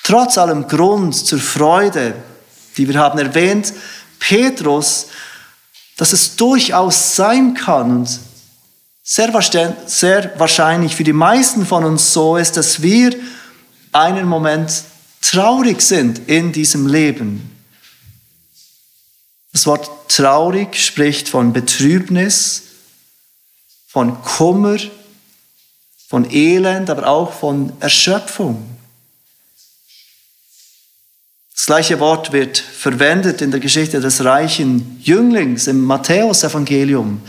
trotz 0.03 0.37
allem 0.37 0.67
Grund 0.67 1.15
zur 1.15 1.39
Freude, 1.39 2.15
die 2.77 2.87
wir 2.87 2.99
haben 2.99 3.17
erwähnt, 3.17 3.73
Petrus, 4.19 5.07
dass 5.97 6.13
es 6.13 6.35
durchaus 6.35 7.15
sein 7.15 7.53
kann 7.53 7.97
und 7.97 8.19
sehr, 9.03 9.33
wahrscheinlich 9.33 10.95
für 10.95 11.03
die 11.03 11.13
meisten 11.13 11.65
von 11.65 11.83
uns 11.83 12.13
so 12.13 12.37
ist, 12.37 12.55
dass 12.55 12.81
wir 12.81 13.15
einen 13.91 14.27
Moment 14.27 14.83
traurig 15.21 15.81
sind 15.81 16.27
in 16.29 16.51
diesem 16.51 16.87
Leben. 16.87 17.49
Das 19.51 19.67
Wort 19.67 19.89
traurig 20.09 20.75
spricht 20.75 21.29
von 21.29 21.53
Betrübnis, 21.53 22.63
von 23.87 24.19
Kummer, 24.23 24.77
von 26.07 26.29
Elend, 26.31 26.89
aber 26.89 27.07
auch 27.07 27.33
von 27.33 27.73
Erschöpfung. 27.79 28.72
Das 31.55 31.67
gleiche 31.67 31.99
Wort 31.99 32.31
wird 32.31 32.57
verwendet 32.57 33.41
in 33.41 33.51
der 33.51 33.59
Geschichte 33.59 33.99
des 33.99 34.23
reichen 34.23 34.99
Jünglings 35.01 35.67
im 35.67 35.81
Matthäusevangelium, 35.81 37.21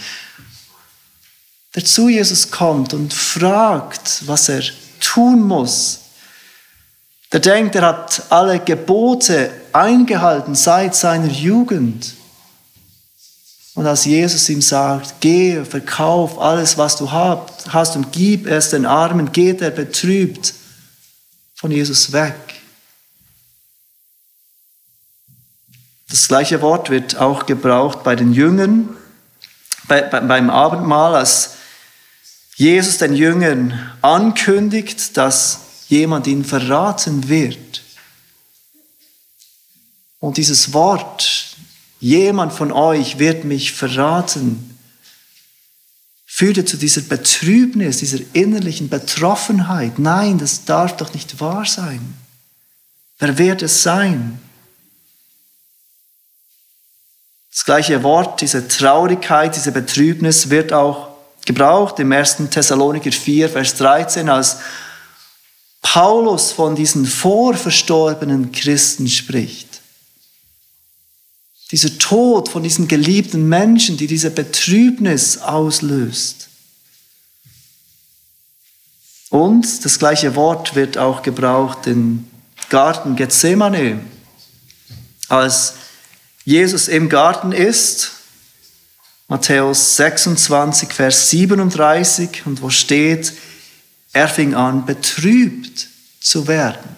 der 1.75 1.85
zu 1.85 2.09
Jesus 2.09 2.50
kommt 2.50 2.95
und 2.95 3.12
fragt, 3.12 4.26
was 4.26 4.49
er 4.49 4.62
tun 5.00 5.43
muss. 5.43 6.00
Der 7.33 7.40
denkt, 7.40 7.75
er 7.75 7.83
hat 7.83 8.23
alle 8.31 8.61
Gebote 8.61 9.50
eingehalten 9.73 10.54
seit 10.54 10.95
seiner 10.95 11.31
Jugend. 11.31 12.14
Und 13.75 13.87
als 13.87 14.04
Jesus 14.04 14.49
ihm 14.49 14.62
sagt, 14.62 15.21
gehe, 15.21 15.64
verkauf 15.64 16.38
alles, 16.38 16.78
was 16.78 16.97
du 16.97 17.11
hast 17.11 17.97
und 17.97 18.12
gib 18.12 18.47
es 18.47 18.71
den 18.71 18.87
Armen, 18.87 19.33
geht 19.33 19.61
er 19.61 19.71
betrübt 19.71 20.54
von 21.57 21.73
Jesus 21.73 22.12
weg. 22.12 22.53
Das 26.14 26.28
gleiche 26.28 26.62
Wort 26.62 26.90
wird 26.90 27.16
auch 27.16 27.44
gebraucht 27.44 28.04
bei 28.04 28.14
den 28.14 28.33
Jüngern, 28.33 28.88
bei, 29.88 30.00
bei, 30.00 30.21
beim 30.21 30.49
Abendmahl, 30.49 31.16
als 31.16 31.56
Jesus 32.54 32.99
den 32.99 33.16
Jüngern 33.16 33.92
ankündigt, 34.00 35.16
dass 35.16 35.59
jemand 35.88 36.28
ihn 36.28 36.44
verraten 36.44 37.28
wird. 37.28 37.83
Und 40.21 40.37
dieses 40.37 40.73
Wort, 40.73 41.56
jemand 41.99 42.52
von 42.52 42.71
euch 42.71 43.18
wird 43.18 43.42
mich 43.42 43.73
verraten, 43.73 44.78
führte 46.26 46.64
zu 46.64 46.76
dieser 46.76 47.00
Betrübnis, 47.00 47.99
dieser 47.99 48.21
innerlichen 48.35 48.88
Betroffenheit. 48.88 49.99
Nein, 49.99 50.38
das 50.38 50.64
darf 50.64 50.97
doch 50.97 51.12
nicht 51.12 51.40
wahr 51.40 51.66
sein. 51.66 52.14
Wer 53.18 53.37
wird 53.37 53.62
es 53.62 53.83
sein? 53.83 54.38
Das 57.54 57.64
gleiche 57.64 58.02
Wort, 58.02 58.40
diese 58.40 58.66
Traurigkeit, 58.66 59.54
diese 59.54 59.70
Betrübnis 59.70 60.50
wird 60.50 60.73
auch 60.73 61.11
gebraucht 61.46 62.00
im 62.00 62.11
1. 62.11 62.38
Thessaloniker 62.50 63.12
4, 63.12 63.49
Vers 63.49 63.76
13, 63.76 64.28
als 64.28 64.56
Paulus 65.80 66.50
von 66.50 66.75
diesen 66.75 67.06
vorverstorbenen 67.06 68.50
Christen 68.50 69.06
spricht. 69.06 69.68
Dieser 71.70 71.96
Tod 71.96 72.49
von 72.49 72.64
diesen 72.64 72.88
geliebten 72.88 73.49
Menschen, 73.49 73.96
die 73.96 74.08
diese 74.08 74.32
Betrübnis 74.32 75.38
auslöst. 75.38 76.49
Und 79.30 79.84
das 79.84 80.00
gleiche 80.00 80.34
Wort 80.34 80.75
wird 80.75 80.99
auch 80.99 81.23
gebraucht 81.23 81.87
im 81.87 82.28
Garten 82.68 83.14
Gethsemane, 83.14 84.00
als 85.28 85.75
Jesus 86.44 86.88
im 86.88 87.08
Garten 87.08 87.52
ist, 87.52 88.12
Matthäus 89.28 89.96
26, 89.96 90.92
Vers 90.92 91.30
37, 91.30 92.42
und 92.44 92.60
wo 92.60 92.68
steht, 92.68 93.32
er 94.12 94.28
fing 94.28 94.54
an, 94.54 94.84
betrübt 94.84 95.88
zu 96.20 96.46
werden. 96.46 96.96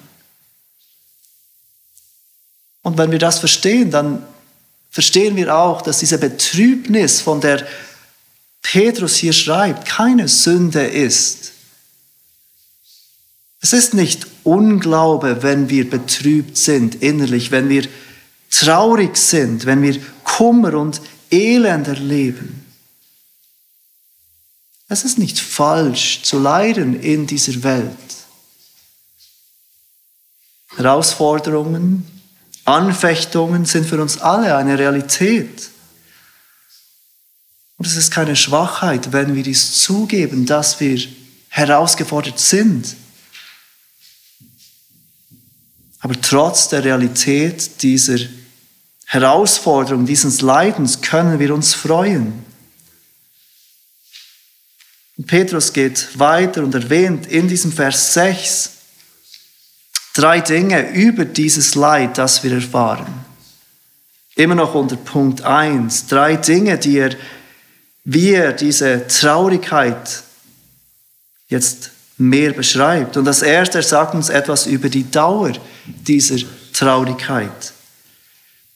Und 2.82 2.98
wenn 2.98 3.10
wir 3.10 3.18
das 3.18 3.38
verstehen, 3.38 3.90
dann 3.90 4.24
verstehen 4.90 5.36
wir 5.36 5.56
auch, 5.56 5.82
dass 5.82 5.98
diese 5.98 6.18
Betrübnis, 6.18 7.20
von 7.20 7.40
der 7.40 7.66
Petrus 8.62 9.16
hier 9.16 9.32
schreibt, 9.32 9.86
keine 9.86 10.28
Sünde 10.28 10.84
ist. 10.84 11.52
Es 13.60 13.72
ist 13.72 13.94
nicht 13.94 14.26
Unglaube, 14.44 15.42
wenn 15.42 15.68
wir 15.68 15.88
betrübt 15.88 16.56
sind 16.56 16.96
innerlich, 17.02 17.50
wenn 17.50 17.68
wir 17.68 17.88
traurig 18.50 19.16
sind, 19.16 19.66
wenn 19.66 19.82
wir 19.82 20.00
Kummer 20.24 20.74
und 20.74 21.00
Elend 21.30 21.88
erleben. 21.88 22.64
Es 24.88 25.04
ist 25.04 25.18
nicht 25.18 25.38
falsch 25.38 26.22
zu 26.22 26.38
leiden 26.38 27.00
in 27.00 27.26
dieser 27.26 27.62
Welt. 27.64 27.96
Herausforderungen, 30.76 32.06
Anfechtungen 32.64 33.64
sind 33.64 33.86
für 33.86 34.00
uns 34.00 34.18
alle 34.18 34.56
eine 34.56 34.78
Realität. 34.78 35.70
Und 37.78 37.86
es 37.86 37.96
ist 37.96 38.10
keine 38.10 38.36
Schwachheit, 38.36 39.12
wenn 39.12 39.34
wir 39.34 39.42
dies 39.42 39.82
zugeben, 39.82 40.46
dass 40.46 40.80
wir 40.80 41.00
herausgefordert 41.48 42.38
sind. 42.38 42.96
Aber 46.06 46.20
trotz 46.20 46.68
der 46.68 46.84
Realität 46.84 47.82
dieser 47.82 48.18
Herausforderung, 49.06 50.06
dieses 50.06 50.40
Leidens 50.40 51.00
können 51.00 51.40
wir 51.40 51.52
uns 51.52 51.74
freuen. 51.74 52.44
Und 55.16 55.26
Petrus 55.26 55.72
geht 55.72 56.16
weiter 56.16 56.62
und 56.62 56.72
erwähnt 56.76 57.26
in 57.26 57.48
diesem 57.48 57.72
Vers 57.72 58.14
6 58.14 58.70
drei 60.14 60.40
Dinge 60.40 60.90
über 60.92 61.24
dieses 61.24 61.74
Leid, 61.74 62.18
das 62.18 62.44
wir 62.44 62.52
erfahren. 62.52 63.12
Immer 64.36 64.54
noch 64.54 64.76
unter 64.76 64.94
Punkt 64.94 65.42
1. 65.42 66.06
Drei 66.06 66.36
Dinge, 66.36 66.78
die 66.78 66.98
er, 66.98 67.16
wie 68.04 68.30
er 68.30 68.52
diese 68.52 69.08
Traurigkeit 69.08 70.22
jetzt 71.48 71.90
mehr 72.18 72.52
beschreibt. 72.52 73.16
Und 73.16 73.24
das 73.24 73.42
erste, 73.42 73.78
er 73.78 73.84
sagt 73.84 74.14
uns 74.14 74.28
etwas 74.28 74.66
über 74.66 74.88
die 74.88 75.10
Dauer 75.10 75.52
dieser 75.86 76.36
Traurigkeit, 76.72 77.72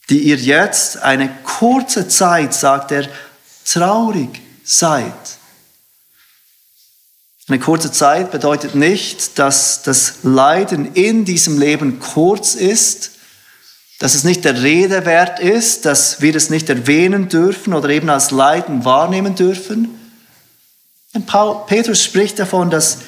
die 0.09 0.21
ihr 0.21 0.37
jetzt 0.37 0.99
eine 0.99 1.31
kurze 1.45 2.09
Zeit, 2.09 2.53
sagt 2.55 2.93
er, 2.93 3.09
traurig 3.65 4.41
seid. 4.65 5.13
Eine 7.49 7.59
kurze 7.59 7.91
Zeit 7.91 8.31
bedeutet 8.31 8.75
nicht, 8.75 9.39
dass 9.39 9.83
das 9.83 10.19
Leiden 10.23 10.95
in 10.95 11.25
diesem 11.25 11.59
Leben 11.59 11.99
kurz 11.99 12.55
ist, 12.55 13.13
dass 13.99 14.15
es 14.15 14.25
nicht 14.25 14.45
der 14.45 14.63
Rede 14.63 15.05
wert 15.05 15.41
ist, 15.41 15.85
dass 15.85 16.21
wir 16.21 16.35
es 16.35 16.49
nicht 16.49 16.69
erwähnen 16.69 17.29
dürfen 17.29 17.75
oder 17.75 17.89
eben 17.91 18.09
als 18.09 18.31
Leiden 18.31 18.85
wahrnehmen 18.85 19.35
dürfen. 19.35 19.89
Petrus 21.67 22.03
spricht 22.03 22.39
davon, 22.39 22.71
dass 22.71 22.99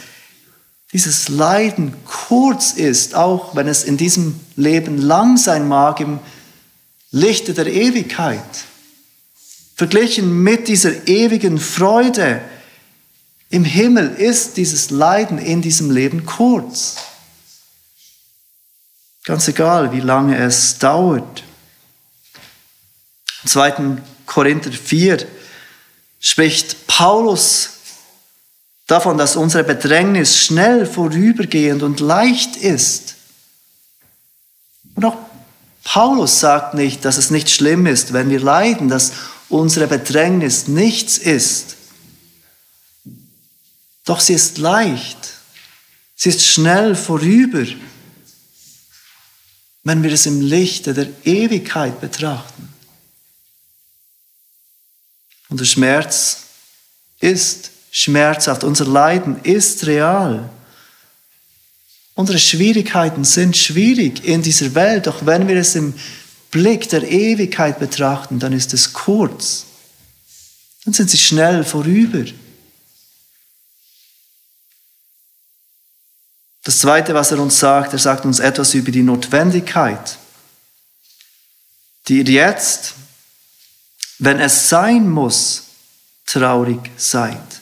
dieses 0.93 1.29
Leiden 1.29 1.95
kurz 2.05 2.73
ist, 2.73 3.15
auch 3.15 3.57
wenn 3.57 3.67
es 3.67 3.85
in 3.85 3.97
diesem 3.97 4.39
Leben 4.57 4.99
lang 4.99 5.37
sein 5.39 5.67
mag, 5.67 6.01
im 6.01 6.19
Lichte 7.11 7.55
der 7.55 7.67
Ewigkeit. 7.67 8.45
Verglichen 9.75 10.43
mit 10.43 10.69
dieser 10.69 11.09
ewigen 11.09 11.59
Freude, 11.59 12.43
im 13.49 13.65
Himmel 13.65 14.15
ist 14.15 14.57
dieses 14.57 14.91
Leiden 14.91 15.39
in 15.39 15.61
diesem 15.61 15.91
Leben 15.91 16.25
kurz. 16.25 16.97
Ganz 19.25 19.47
egal, 19.47 19.93
wie 19.93 20.01
lange 20.01 20.39
es 20.39 20.79
dauert. 20.79 21.45
Im 23.43 23.49
2. 23.49 23.99
Korinther 24.25 24.73
4 24.73 25.27
spricht 26.19 26.87
Paulus 26.87 27.72
davon, 28.87 29.19
dass 29.19 29.37
unsere 29.37 29.65
Bedrängnis 29.65 30.39
schnell 30.39 30.87
vorübergehend 30.87 31.83
und 31.83 32.01
leicht 32.01 32.57
ist. 32.57 33.17
Und 34.95 35.05
auch 35.05 35.17
Paulus 35.85 36.41
sagt 36.41 36.75
nicht, 36.75 37.05
dass 37.05 37.17
es 37.17 37.31
nicht 37.31 37.51
schlimm 37.51 37.87
ist, 37.87 38.13
wenn 38.13 38.31
wir 38.31 38.41
leiden, 38.41 38.89
dass 38.89 39.13
unsere 39.49 39.87
Bedrängnis 39.87 40.69
nichts 40.69 41.19
ist. 41.19 41.77
Doch 44.05 44.21
sie 44.21 44.35
ist 44.35 44.59
leicht. 44.59 45.19
Sie 46.15 46.29
ist 46.29 46.47
schnell 46.47 46.95
vorüber, 46.95 47.67
wenn 49.85 50.03
wir 50.03 50.13
es 50.13 50.27
im 50.27 50.41
Lichte 50.41 50.95
der 50.95 51.09
Ewigkeit 51.25 52.01
betrachten. 52.01 52.73
Und 55.49 55.61
der 55.61 55.65
Schmerz 55.65 56.45
ist 57.21 57.72
schmerzhaft, 57.93 58.65
unser 58.65 58.87
Leiden 58.87 59.39
ist 59.45 59.87
real. 59.87 60.51
Unsere 62.15 62.39
Schwierigkeiten 62.39 63.25
sind 63.25 63.57
schwierig 63.57 64.25
in 64.25 64.43
dieser 64.43 64.75
Welt, 64.75 65.07
doch 65.07 65.25
wenn 65.25 65.47
wir 65.47 65.57
es 65.57 65.77
im 65.77 65.95
Blick 66.51 66.89
der 66.89 67.09
Ewigkeit 67.09 67.79
betrachten, 67.79 68.39
dann 68.39 68.53
ist 68.53 68.75
es 68.75 68.93
kurz. 68.93 69.67
Dann 70.85 70.95
sind 70.95 71.11
sie 71.11 71.19
schnell 71.19 71.65
vorüber. 71.65 72.25
Das 76.65 76.79
Zweite, 76.79 77.15
was 77.15 77.31
er 77.31 77.41
uns 77.41 77.59
sagt, 77.59 77.93
er 77.93 77.99
sagt 77.99 78.25
uns 78.25 78.39
etwas 78.39 78.75
über 78.75 78.91
die 78.91 79.03
Notwendigkeit, 79.03 80.19
die 82.09 82.19
ihr 82.19 82.25
jetzt, 82.25 82.95
wenn 84.19 84.41
es 84.41 84.69
sein 84.69 85.11
muss, 85.11 85.65
traurig 86.25 86.91
seid. 86.97 87.62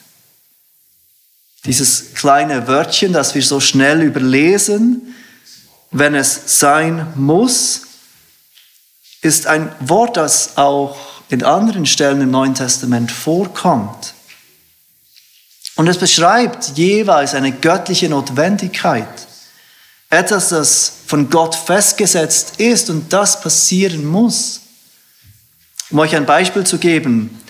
Dieses 1.65 2.13
kleine 2.15 2.67
Wörtchen, 2.67 3.13
das 3.13 3.35
wir 3.35 3.43
so 3.43 3.59
schnell 3.59 4.01
überlesen, 4.01 5.15
wenn 5.91 6.15
es 6.15 6.59
sein 6.59 7.07
muss, 7.15 7.81
ist 9.21 9.45
ein 9.45 9.71
Wort, 9.79 10.17
das 10.17 10.57
auch 10.57 10.97
in 11.29 11.43
anderen 11.43 11.85
Stellen 11.85 12.21
im 12.21 12.31
Neuen 12.31 12.55
Testament 12.55 13.11
vorkommt. 13.11 14.13
Und 15.75 15.87
es 15.87 15.97
beschreibt 15.97 16.77
jeweils 16.77 17.33
eine 17.33 17.51
göttliche 17.51 18.09
Notwendigkeit. 18.09 19.27
Etwas, 20.09 20.49
das 20.49 20.91
von 21.05 21.29
Gott 21.29 21.55
festgesetzt 21.55 22.59
ist 22.59 22.89
und 22.89 23.13
das 23.13 23.41
passieren 23.41 24.05
muss. 24.05 24.61
Um 25.89 25.99
euch 25.99 26.15
ein 26.15 26.25
Beispiel 26.25 26.65
zu 26.65 26.77
geben, 26.77 27.40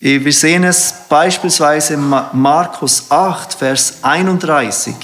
wir 0.00 0.32
sehen 0.32 0.62
es 0.62 0.94
beispielsweise 1.08 1.94
in 1.94 2.08
Markus 2.08 3.10
8, 3.10 3.54
Vers 3.54 3.98
31. 4.02 4.94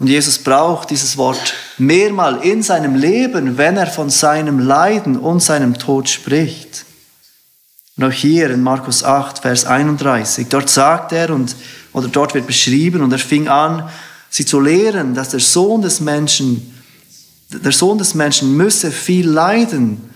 Und 0.00 0.08
Jesus 0.08 0.38
braucht 0.38 0.90
dieses 0.90 1.16
Wort 1.16 1.54
mehrmal 1.78 2.44
in 2.44 2.62
seinem 2.62 2.96
Leben, 2.96 3.56
wenn 3.56 3.76
er 3.76 3.86
von 3.86 4.10
seinem 4.10 4.58
Leiden 4.58 5.16
und 5.16 5.40
seinem 5.40 5.78
Tod 5.78 6.08
spricht. 6.08 6.86
Und 7.96 8.04
auch 8.04 8.12
hier 8.12 8.50
in 8.50 8.62
Markus 8.62 9.04
8, 9.04 9.40
Vers 9.40 9.64
31, 9.66 10.48
dort 10.48 10.70
sagt 10.70 11.12
er 11.12 11.30
und, 11.30 11.54
oder 11.92 12.08
dort 12.08 12.34
wird 12.34 12.48
beschrieben 12.48 13.02
und 13.02 13.12
er 13.12 13.18
fing 13.18 13.46
an, 13.46 13.88
sie 14.28 14.44
zu 14.44 14.58
lehren, 14.58 15.14
dass 15.14 15.28
der 15.28 15.40
Sohn 15.40 15.82
des 15.82 16.00
Menschen, 16.00 16.74
der 17.50 17.72
Sohn 17.72 17.98
des 17.98 18.14
Menschen 18.14 18.56
müsse 18.56 18.90
viel 18.90 19.28
leiden 19.28 20.09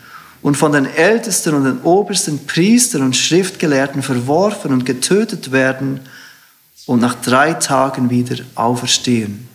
und 0.45 0.57
von 0.57 0.73
den 0.73 0.85
Ältesten 0.85 1.55
und 1.55 1.65
den 1.65 1.81
obersten 1.81 2.47
Priestern 2.47 3.01
und 3.01 3.17
Schriftgelehrten 3.17 4.03
verworfen 4.03 4.75
und 4.75 4.85
getötet 4.85 5.53
werden 5.53 6.01
und 6.85 7.01
nach 7.01 7.15
drei 7.15 7.55
Tagen 7.55 8.11
wieder 8.11 8.45
auferstehen. 8.55 9.49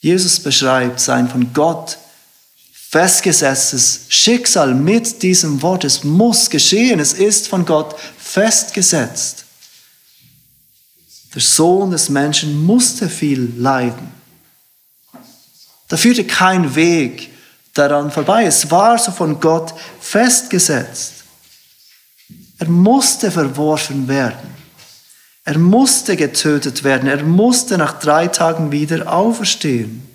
Jesus 0.00 0.40
beschreibt 0.40 1.00
sein 1.00 1.28
von 1.28 1.52
Gott 1.52 1.98
festgesetztes 2.72 4.06
Schicksal 4.08 4.74
mit 4.74 5.22
diesem 5.22 5.60
Wort. 5.60 5.84
Es 5.84 6.02
muss 6.02 6.48
geschehen, 6.48 6.98
es 6.98 7.12
ist 7.12 7.46
von 7.46 7.66
Gott 7.66 7.94
festgesetzt. 8.16 9.44
Der 11.34 11.42
Sohn 11.42 11.90
des 11.90 12.08
Menschen 12.08 12.64
musste 12.64 13.10
viel 13.10 13.52
leiden. 13.58 14.10
Da 15.88 15.98
führte 15.98 16.24
kein 16.24 16.74
Weg 16.74 17.29
daran 17.80 18.10
vorbei. 18.10 18.44
Es 18.44 18.70
war 18.70 18.98
so 18.98 19.10
von 19.10 19.40
Gott 19.40 19.72
festgesetzt. 20.00 21.24
Er 22.58 22.68
musste 22.68 23.30
verworfen 23.30 24.06
werden. 24.06 24.54
Er 25.44 25.58
musste 25.58 26.16
getötet 26.16 26.84
werden. 26.84 27.08
Er 27.08 27.22
musste 27.22 27.78
nach 27.78 27.98
drei 27.98 28.28
Tagen 28.28 28.70
wieder 28.70 29.10
auferstehen. 29.10 30.06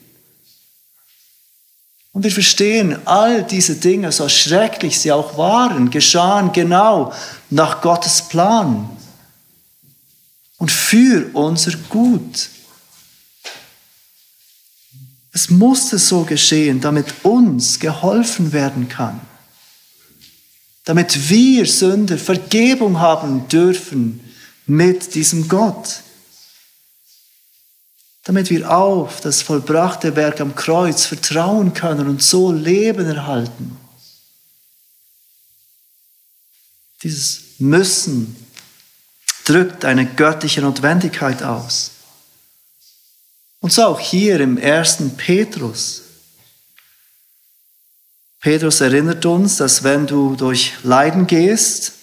Und 2.11 2.23
wir 2.23 2.31
verstehen, 2.31 2.97
all 3.05 3.43
diese 3.43 3.75
Dinge, 3.75 4.11
so 4.11 4.29
schrecklich 4.29 4.99
sie 4.99 5.11
auch 5.11 5.37
waren, 5.37 5.89
geschahen 5.89 6.53
genau 6.53 7.11
nach 7.49 7.81
Gottes 7.81 8.21
Plan 8.21 8.89
und 10.57 10.71
für 10.71 11.29
unser 11.33 11.75
Gut. 11.89 12.49
Es 15.35 15.49
musste 15.49 15.99
so 15.99 16.23
geschehen, 16.23 16.79
damit 16.79 17.25
uns 17.25 17.77
geholfen 17.77 18.53
werden 18.53 18.87
kann. 18.87 19.19
Damit 20.85 21.29
wir 21.29 21.65
Sünder 21.65 22.17
Vergebung 22.17 23.01
haben 23.01 23.45
dürfen 23.49 24.21
mit 24.65 25.13
diesem 25.13 25.49
Gott. 25.49 25.99
Damit 28.23 28.49
wir 28.49 28.71
auf 28.71 29.19
das 29.19 29.41
vollbrachte 29.41 30.15
Werk 30.15 30.39
am 30.39 30.55
Kreuz 30.55 31.05
vertrauen 31.05 31.73
können 31.73 32.07
und 32.07 32.23
so 32.23 32.53
Leben 32.53 33.05
erhalten. 33.05 33.77
Dieses 37.03 37.41
Müssen 37.59 38.37
drückt 39.43 39.83
eine 39.83 40.05
göttliche 40.05 40.61
Notwendigkeit 40.61 41.43
aus. 41.43 41.91
Und 43.65 43.71
so 43.71 43.81
auch 43.81 43.99
hier 43.99 44.41
im 44.41 44.59
ersten 44.59 45.17
Petrus. 45.17 46.03
Petrus 48.39 48.79
erinnert 48.79 49.25
uns, 49.25 49.57
dass 49.57 49.83
wenn 49.83 50.05
du 50.05 50.35
durch 50.35 50.73
Leiden 50.83 51.25
gehst, 51.25 51.93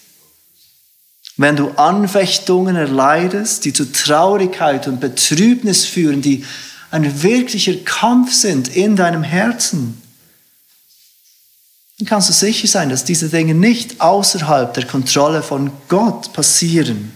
wenn 1.37 1.55
du 1.55 1.69
Anfechtungen 1.77 2.75
erleidest, 2.75 3.63
die 3.63 3.71
zu 3.71 3.89
Traurigkeit 3.89 4.89
und 4.89 4.99
Betrübnis 4.99 5.85
führen, 5.85 6.21
die 6.21 6.43
ein 6.91 7.23
wirklicher 7.23 7.75
Kampf 7.85 8.33
sind 8.33 8.67
in 8.67 8.97
deinem 8.97 9.23
Herzen, 9.23 10.01
dann 11.97 12.07
kannst 12.09 12.27
du 12.27 12.33
sicher 12.33 12.67
sein, 12.67 12.89
dass 12.89 13.05
diese 13.05 13.29
Dinge 13.29 13.55
nicht 13.55 14.01
außerhalb 14.01 14.73
der 14.73 14.85
Kontrolle 14.85 15.41
von 15.41 15.71
Gott 15.87 16.33
passieren. 16.33 17.13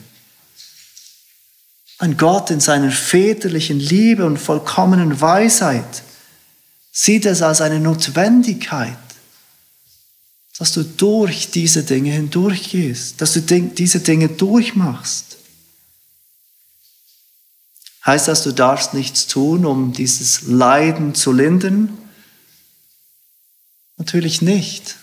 Ein 1.99 2.17
Gott 2.17 2.51
in 2.51 2.59
seiner 2.59 2.91
väterlichen 2.91 3.79
Liebe 3.79 4.25
und 4.25 4.37
vollkommenen 4.37 5.19
Weisheit 5.19 6.03
sieht 6.91 7.25
es 7.25 7.41
als 7.41 7.61
eine 7.61 7.79
Notwendigkeit, 7.79 8.97
dass 10.57 10.73
du 10.73 10.83
durch 10.83 11.49
diese 11.49 11.83
Dinge 11.83 12.11
hindurchgehst, 12.11 13.19
dass 13.19 13.33
du 13.33 13.41
diese 13.41 13.99
Dinge 13.99 14.29
durchmachst. 14.29 15.37
Heißt 18.05 18.27
das, 18.27 18.43
du 18.43 18.51
darfst 18.51 18.93
nichts 18.93 19.27
tun, 19.27 19.65
um 19.65 19.91
dieses 19.91 20.43
Leiden 20.43 21.13
zu 21.13 21.31
lindern? 21.31 21.97
Natürlich 23.97 24.41
nicht. 24.41 24.95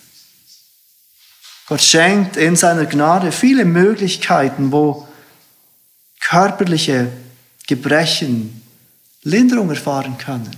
Gott 1.67 1.83
schenkt 1.83 2.37
in 2.37 2.57
seiner 2.57 2.87
Gnade 2.87 3.33
viele 3.33 3.65
Möglichkeiten, 3.65 4.71
wo 4.73 5.09
körperliche 6.25 7.13
Gebrechen 7.67 8.63
Linderung 9.23 9.71
erfahren 9.71 10.19
können. 10.19 10.55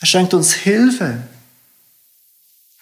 Er 0.00 0.06
schenkt 0.06 0.34
uns 0.34 0.52
Hilfe. 0.52 1.22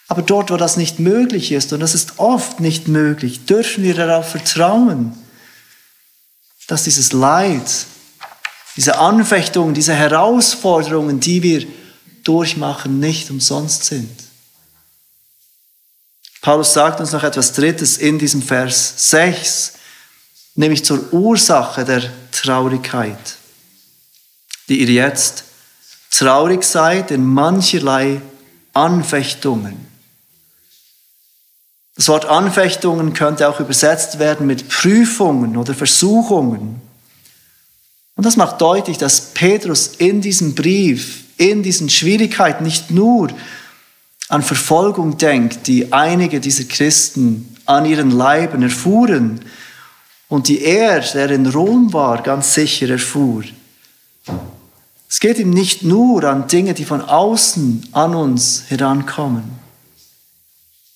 Aber 0.09 0.23
dort, 0.23 0.51
wo 0.51 0.57
das 0.57 0.77
nicht 0.77 0.99
möglich 0.99 1.53
ist, 1.53 1.73
und 1.73 1.81
das 1.81 1.95
ist 1.95 2.19
oft 2.19 2.61
nicht 2.61 2.89
möglich, 2.89 3.47
dürfen 3.47 3.85
wir 3.85 3.95
darauf 3.95 4.31
vertrauen, 4.31 5.17
dass 6.67 6.85
dieses 6.85 7.13
Leid, 7.13 7.87
diese 8.77 8.99
Anfechtungen, 8.99 9.75
diese 9.75 9.95
Herausforderungen, 9.95 11.21
die 11.21 11.43
wir 11.43 11.67
durchmachen, 12.25 13.01
nicht 13.01 13.31
umsonst 13.31 13.85
sind. 13.85 14.11
Paulus 16.41 16.73
sagt 16.73 17.01
uns 17.01 17.13
noch 17.13 17.23
etwas 17.23 17.53
Drittes 17.53 17.99
in 17.99 18.19
diesem 18.19 18.43
Vers 18.43 19.11
6 19.11 19.75
nämlich 20.55 20.85
zur 20.85 21.13
Ursache 21.13 21.85
der 21.85 22.03
Traurigkeit, 22.31 23.37
die 24.69 24.81
ihr 24.81 24.91
jetzt 24.91 25.45
traurig 26.11 26.63
seid 26.63 27.11
in 27.11 27.25
mancherlei 27.25 28.21
Anfechtungen. 28.73 29.87
Das 31.95 32.09
Wort 32.09 32.25
Anfechtungen 32.25 33.13
könnte 33.13 33.49
auch 33.49 33.61
übersetzt 33.61 34.19
werden 34.19 34.47
mit 34.47 34.69
Prüfungen 34.69 35.57
oder 35.57 35.75
Versuchungen. 35.75 36.81
Und 38.15 38.27
das 38.27 38.37
macht 38.37 38.61
deutlich, 38.61 38.99
dass 38.99 39.33
Petrus 39.35 39.89
in 39.99 40.21
diesem 40.21 40.55
Brief, 40.55 41.25
in 41.37 41.63
diesen 41.63 41.91
Schwierigkeiten 41.91 42.65
nicht 42.65 42.91
nur 42.91 43.29
an 44.29 44.43
Verfolgung 44.43 45.19
denkt, 45.19 45.67
die 45.67 45.93
einige 45.93 46.41
dieser 46.41 46.65
Christen 46.65 47.57
an 47.67 47.85
ihren 47.85 48.11
Leiben 48.11 48.63
erfuhren, 48.63 49.41
und 50.33 50.49
die 50.49 50.63
er, 50.63 51.01
der 51.01 51.31
in 51.31 51.45
Rom 51.45 51.93
war, 51.93 52.23
ganz 52.23 52.55
sicher 52.55 52.89
erfuhr. 52.89 53.45
Es 55.07 55.21
geht 55.21 55.39
ihm 55.39 55.51
nicht 55.51 55.83
nur 55.83 56.25
an 56.25 56.49
Dinge, 56.49 56.73
die 56.73 56.87
von 56.87 57.03
außen 57.03 57.89
an 57.93 58.15
uns 58.15 58.65
herankommen. 58.69 59.45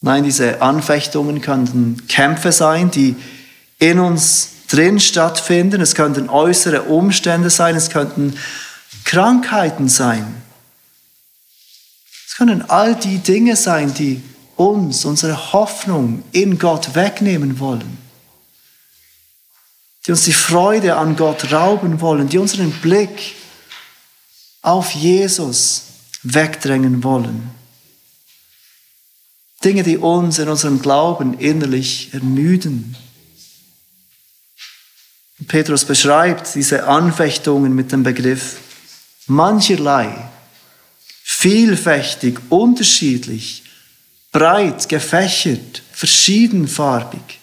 Nein, 0.00 0.24
diese 0.24 0.62
Anfechtungen 0.62 1.42
könnten 1.42 2.06
Kämpfe 2.08 2.50
sein, 2.50 2.90
die 2.90 3.14
in 3.78 3.98
uns 3.98 4.52
drin 4.70 5.00
stattfinden. 5.00 5.82
Es 5.82 5.94
könnten 5.94 6.30
äußere 6.30 6.84
Umstände 6.84 7.50
sein, 7.50 7.76
es 7.76 7.90
könnten 7.90 8.38
Krankheiten 9.04 9.90
sein. 9.90 10.24
Es 12.26 12.36
können 12.38 12.70
all 12.70 12.94
die 12.94 13.18
Dinge 13.18 13.54
sein, 13.54 13.92
die 13.92 14.22
uns 14.56 15.04
unsere 15.04 15.52
Hoffnung 15.52 16.22
in 16.32 16.58
Gott 16.58 16.94
wegnehmen 16.94 17.60
wollen 17.60 18.05
die 20.06 20.12
uns 20.12 20.24
die 20.24 20.32
Freude 20.32 20.96
an 20.96 21.16
Gott 21.16 21.50
rauben 21.52 22.00
wollen, 22.00 22.28
die 22.28 22.38
unseren 22.38 22.70
Blick 22.70 23.34
auf 24.62 24.92
Jesus 24.92 25.82
wegdrängen 26.22 27.02
wollen. 27.02 27.50
Dinge, 29.64 29.82
die 29.82 29.98
uns 29.98 30.38
in 30.38 30.48
unserem 30.48 30.80
Glauben 30.80 31.38
innerlich 31.38 32.14
ermüden. 32.14 32.96
Petrus 35.48 35.84
beschreibt 35.84 36.54
diese 36.54 36.86
Anfechtungen 36.86 37.74
mit 37.74 37.90
dem 37.90 38.02
Begriff 38.04 38.58
mancherlei, 39.26 40.30
vielfältig, 41.24 42.38
unterschiedlich, 42.48 43.64
breit, 44.30 44.88
gefächert, 44.88 45.82
verschiedenfarbig. 45.92 47.40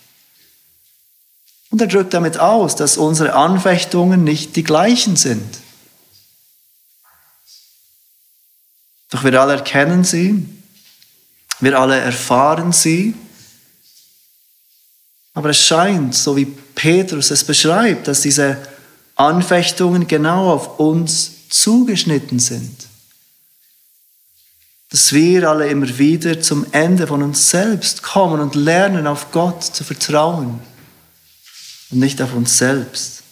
Und 1.74 1.82
er 1.82 1.88
drückt 1.88 2.14
damit 2.14 2.38
aus, 2.38 2.76
dass 2.76 2.98
unsere 2.98 3.34
Anfechtungen 3.34 4.24
nicht 4.24 4.56
die 4.56 4.64
gleichen 4.64 5.16
sind. 5.16 5.58
Doch 9.10 9.24
wir 9.24 9.42
alle 9.42 9.54
erkennen 9.54 10.04
sie, 10.04 10.46
wir 11.62 11.80
alle 11.80 12.00
erfahren 12.00 12.74
sie. 12.74 13.16
Aber 15.34 15.50
es 15.50 15.58
scheint, 15.66 16.14
so 16.14 16.38
wie 16.38 16.46
Petrus 16.46 17.32
es 17.32 17.44
beschreibt, 17.44 18.08
dass 18.08 18.22
diese 18.22 18.60
Anfechtungen 19.16 20.08
genau 20.08 20.54
auf 20.54 20.80
uns 20.80 21.50
zugeschnitten 21.50 22.38
sind. 22.38 22.86
Dass 24.92 25.12
wir 25.12 25.50
alle 25.50 25.70
immer 25.70 25.98
wieder 25.98 26.40
zum 26.40 26.68
Ende 26.72 27.08
von 27.08 27.24
uns 27.24 27.50
selbst 27.50 28.04
kommen 28.04 28.42
und 28.42 28.54
lernen, 28.54 29.08
auf 29.08 29.32
Gott 29.32 29.64
zu 29.64 29.84
vertrauen 29.84 30.62
und 31.94 32.00
nicht 32.00 32.22
auf 32.22 32.34
uns 32.34 32.58
selbst. 32.58 33.24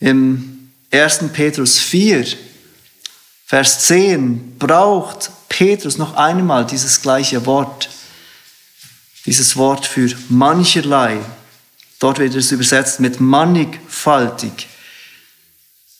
Im 0.00 0.72
1. 0.90 1.20
Petrus 1.32 1.78
4 1.78 2.26
Vers 3.52 3.80
10 3.80 4.56
braucht 4.58 5.30
Petrus 5.50 5.98
noch 5.98 6.14
einmal 6.14 6.64
dieses 6.64 7.02
gleiche 7.02 7.44
Wort, 7.44 7.90
dieses 9.26 9.58
Wort 9.58 9.84
für 9.84 10.10
mancherlei. 10.30 11.18
Dort 11.98 12.18
wird 12.18 12.34
es 12.34 12.50
übersetzt 12.50 12.98
mit 13.00 13.20
mannigfaltig. 13.20 14.68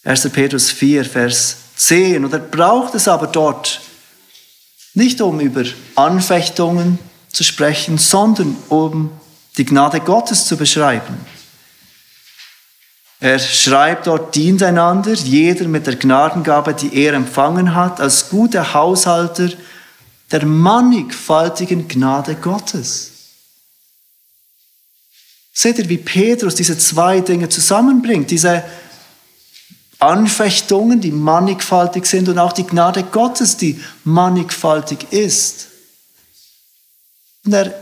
1. 0.05 0.31
Petrus 0.31 0.71
4, 0.71 1.05
Vers 1.05 1.57
10. 1.77 2.25
Und 2.25 2.33
er 2.33 2.39
braucht 2.39 2.95
es 2.95 3.07
aber 3.07 3.27
dort 3.27 3.83
nicht, 4.95 5.21
um 5.21 5.39
über 5.39 5.65
Anfechtungen 5.95 6.99
zu 7.29 7.45
sprechen, 7.45 7.99
sondern 7.99 8.57
um 8.71 9.11
die 9.57 9.65
Gnade 9.65 10.01
Gottes 10.01 10.47
zu 10.47 10.57
beschreiben. 10.57 11.19
Er 13.21 13.39
schreibt 13.39 14.09
dort, 14.09 14.35
dient 14.35 14.63
einander, 14.65 15.13
jeder 15.13 15.69
mit 15.69 15.87
der 15.87 15.95
Gnadengabe, 15.95 16.75
die 16.75 16.93
er 17.05 17.13
empfangen 17.13 17.75
hat, 17.75 18.01
als 18.01 18.31
guter 18.31 18.75
Haushalter 18.75 19.51
der 20.33 20.45
mannigfaltigen 20.45 21.87
Gnade 21.87 22.35
Gottes. 22.35 23.11
Seht 25.53 25.79
ihr, 25.79 25.89
wie 25.89 25.99
Petrus 25.99 26.57
diese 26.57 26.77
zwei 26.79 27.21
Dinge 27.21 27.49
zusammenbringt, 27.49 28.31
diese 28.31 28.65
Anfechtungen, 30.01 31.01
die 31.01 31.13
mannigfaltig 31.13 32.07
sind 32.07 32.29
und 32.29 32.39
auch 32.41 32.53
die 32.53 32.67
Gnade 32.67 33.05
Gottes, 33.05 33.57
die 33.57 33.81
mannigfaltig 34.03 35.13
ist. 35.13 35.69
Und 37.45 37.53
er 37.53 37.73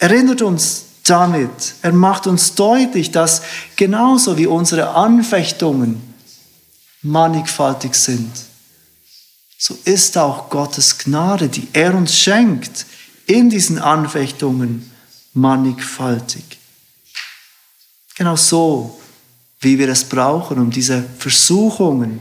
erinnert 0.00 0.42
uns 0.42 0.87
damit. 1.08 1.74
Er 1.82 1.92
macht 1.92 2.26
uns 2.26 2.54
deutlich, 2.54 3.10
dass 3.10 3.42
genauso 3.76 4.36
wie 4.36 4.46
unsere 4.46 4.90
Anfechtungen 4.90 6.02
mannigfaltig 7.02 7.94
sind, 7.94 8.30
so 9.58 9.76
ist 9.84 10.16
auch 10.16 10.50
Gottes 10.50 10.98
Gnade, 10.98 11.48
die 11.48 11.66
er 11.72 11.94
uns 11.94 12.16
schenkt, 12.16 12.86
in 13.26 13.50
diesen 13.50 13.78
Anfechtungen 13.78 14.90
mannigfaltig. 15.32 16.58
Genau 18.16 18.36
so, 18.36 19.00
wie 19.60 19.78
wir 19.78 19.88
es 19.88 20.04
brauchen, 20.04 20.58
um 20.58 20.70
diese 20.70 21.02
Versuchungen 21.18 22.20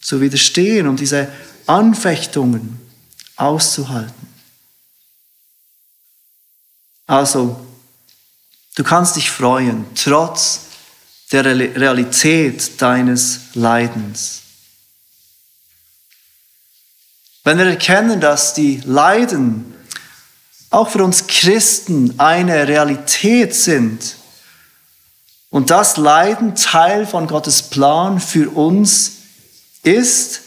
zu 0.00 0.20
widerstehen, 0.20 0.86
um 0.86 0.96
diese 0.96 1.28
Anfechtungen 1.66 2.80
auszuhalten. 3.36 4.28
Also, 7.06 7.63
Du 8.76 8.82
kannst 8.82 9.14
dich 9.14 9.30
freuen, 9.30 9.86
trotz 9.94 10.60
der 11.30 11.44
Realität 11.44 12.80
deines 12.82 13.40
Leidens. 13.54 14.40
Wenn 17.44 17.58
wir 17.58 17.66
erkennen, 17.66 18.20
dass 18.20 18.54
die 18.54 18.82
Leiden 18.84 19.74
auch 20.70 20.88
für 20.88 21.04
uns 21.04 21.28
Christen 21.28 22.18
eine 22.18 22.66
Realität 22.66 23.54
sind 23.54 24.16
und 25.50 25.70
das 25.70 25.96
Leiden 25.96 26.56
Teil 26.56 27.06
von 27.06 27.28
Gottes 27.28 27.62
Plan 27.62 28.18
für 28.18 28.50
uns 28.50 29.12
ist, 29.84 30.40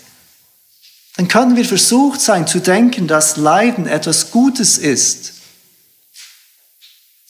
dann 1.15 1.29
können 1.29 1.55
wir 1.55 1.65
versucht 1.65 2.19
sein 2.19 2.45
zu 2.45 2.59
denken, 2.59 3.07
dass 3.07 3.37
Leiden 3.37 3.87
etwas 3.87 4.31
Gutes 4.31 4.77
ist 4.77 5.36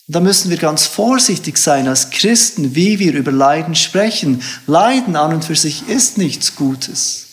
und 0.08 0.16
da 0.16 0.22
müssen 0.22 0.50
wir 0.50 0.58
ganz 0.58 0.86
vorsichtig 0.86 1.58
sein 1.58 1.90
als 1.90 2.12
Christen, 2.12 2.76
wie 2.76 2.98
wir 2.98 3.14
über 3.14 3.34
Leiden 3.34 3.76
sprechen. 3.76 4.42
Leiden 4.66 5.18
an 5.18 5.34
und 5.34 5.44
für 5.44 5.56
sich 5.56 5.90
ist 5.90 6.18
nichts 6.18 6.56
Gutes. 6.56 7.28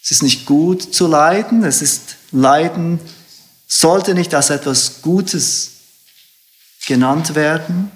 Es 0.00 0.12
ist 0.12 0.22
nicht 0.22 0.46
gut 0.46 0.94
zu 0.94 1.08
leiden. 1.08 1.64
Es 1.64 1.82
ist 1.82 2.16
Leiden 2.30 3.00
sollte 3.66 4.14
nicht 4.14 4.32
als 4.32 4.50
etwas 4.50 5.02
Gutes 5.02 5.72
genannt 6.86 7.34
werden. 7.34 7.90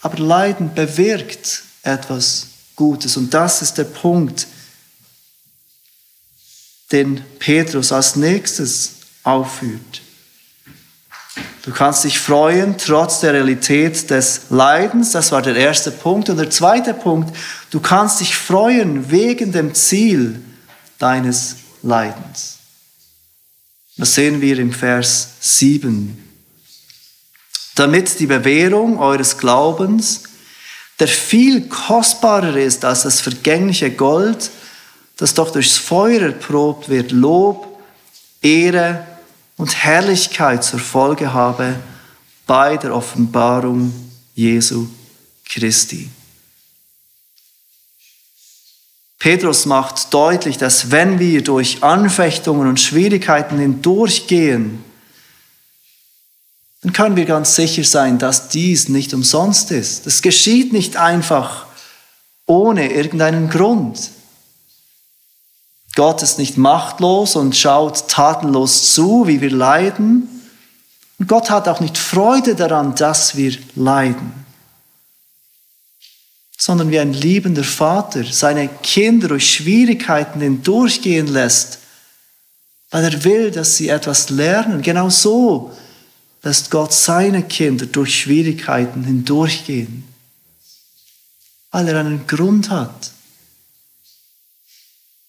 Aber 0.00 0.18
Leiden 0.18 0.74
bewirkt 0.74 1.62
etwas 1.82 2.46
Gutes. 2.74 3.18
Und 3.18 3.34
das 3.34 3.60
ist 3.60 3.74
der 3.74 3.84
Punkt, 3.84 4.46
den 6.90 7.22
Petrus 7.38 7.92
als 7.92 8.16
nächstes 8.16 8.92
aufführt. 9.22 10.03
Du 11.64 11.72
kannst 11.72 12.04
dich 12.04 12.18
freuen 12.18 12.76
trotz 12.76 13.20
der 13.20 13.32
Realität 13.32 14.10
des 14.10 14.42
Leidens. 14.50 15.12
Das 15.12 15.32
war 15.32 15.40
der 15.40 15.56
erste 15.56 15.90
Punkt. 15.90 16.28
Und 16.28 16.36
der 16.36 16.50
zweite 16.50 16.92
Punkt, 16.92 17.34
du 17.70 17.80
kannst 17.80 18.20
dich 18.20 18.36
freuen 18.36 19.10
wegen 19.10 19.50
dem 19.50 19.74
Ziel 19.74 20.42
deines 20.98 21.56
Leidens. 21.82 22.58
Das 23.96 24.14
sehen 24.14 24.42
wir 24.42 24.58
im 24.58 24.72
Vers 24.72 25.28
7. 25.40 26.18
Damit 27.76 28.20
die 28.20 28.26
Bewährung 28.26 28.98
eures 28.98 29.38
Glaubens, 29.38 30.24
der 31.00 31.08
viel 31.08 31.68
kostbarer 31.68 32.56
ist 32.56 32.84
als 32.84 33.02
das 33.04 33.22
vergängliche 33.22 33.90
Gold, 33.90 34.50
das 35.16 35.32
doch 35.32 35.50
durchs 35.50 35.78
Feuer 35.78 36.20
erprobt 36.20 36.90
wird, 36.90 37.10
Lob, 37.10 37.80
Ehre 38.42 39.13
und 39.56 39.74
Herrlichkeit 39.84 40.64
zur 40.64 40.80
Folge 40.80 41.32
habe 41.32 41.78
bei 42.46 42.76
der 42.76 42.94
Offenbarung 42.94 43.92
Jesu 44.34 44.88
Christi. 45.44 46.10
Petrus 49.18 49.64
macht 49.64 50.12
deutlich, 50.12 50.58
dass 50.58 50.90
wenn 50.90 51.18
wir 51.18 51.42
durch 51.42 51.82
Anfechtungen 51.82 52.68
und 52.68 52.78
Schwierigkeiten 52.78 53.58
hindurchgehen, 53.58 54.84
dann 56.82 56.92
können 56.92 57.16
wir 57.16 57.24
ganz 57.24 57.56
sicher 57.56 57.84
sein, 57.84 58.18
dass 58.18 58.50
dies 58.50 58.90
nicht 58.90 59.14
umsonst 59.14 59.70
ist. 59.70 60.06
Es 60.06 60.20
geschieht 60.20 60.74
nicht 60.74 60.98
einfach 60.98 61.64
ohne 62.44 62.92
irgendeinen 62.92 63.48
Grund. 63.48 64.10
Gott 65.94 66.22
ist 66.22 66.38
nicht 66.38 66.56
machtlos 66.56 67.36
und 67.36 67.56
schaut 67.56 68.08
tatenlos 68.08 68.94
zu, 68.94 69.26
wie 69.26 69.40
wir 69.40 69.50
leiden. 69.50 70.28
Und 71.18 71.28
Gott 71.28 71.50
hat 71.50 71.68
auch 71.68 71.80
nicht 71.80 71.96
Freude 71.96 72.56
daran, 72.56 72.96
dass 72.96 73.36
wir 73.36 73.56
leiden, 73.76 74.32
sondern 76.58 76.90
wie 76.90 76.98
ein 76.98 77.12
liebender 77.12 77.62
Vater 77.62 78.24
seine 78.24 78.68
Kinder 78.68 79.28
durch 79.28 79.54
Schwierigkeiten 79.54 80.40
hindurchgehen 80.40 81.28
lässt, 81.28 81.78
weil 82.90 83.04
er 83.04 83.24
will, 83.24 83.52
dass 83.52 83.76
sie 83.76 83.88
etwas 83.88 84.30
lernen. 84.30 84.82
Genau 84.82 85.08
so 85.10 85.72
lässt 86.42 86.72
Gott 86.72 86.92
seine 86.92 87.44
Kinder 87.44 87.86
durch 87.86 88.20
Schwierigkeiten 88.20 89.04
hindurchgehen, 89.04 90.04
weil 91.70 91.88
er 91.88 92.00
einen 92.00 92.26
Grund 92.26 92.70
hat. 92.70 93.13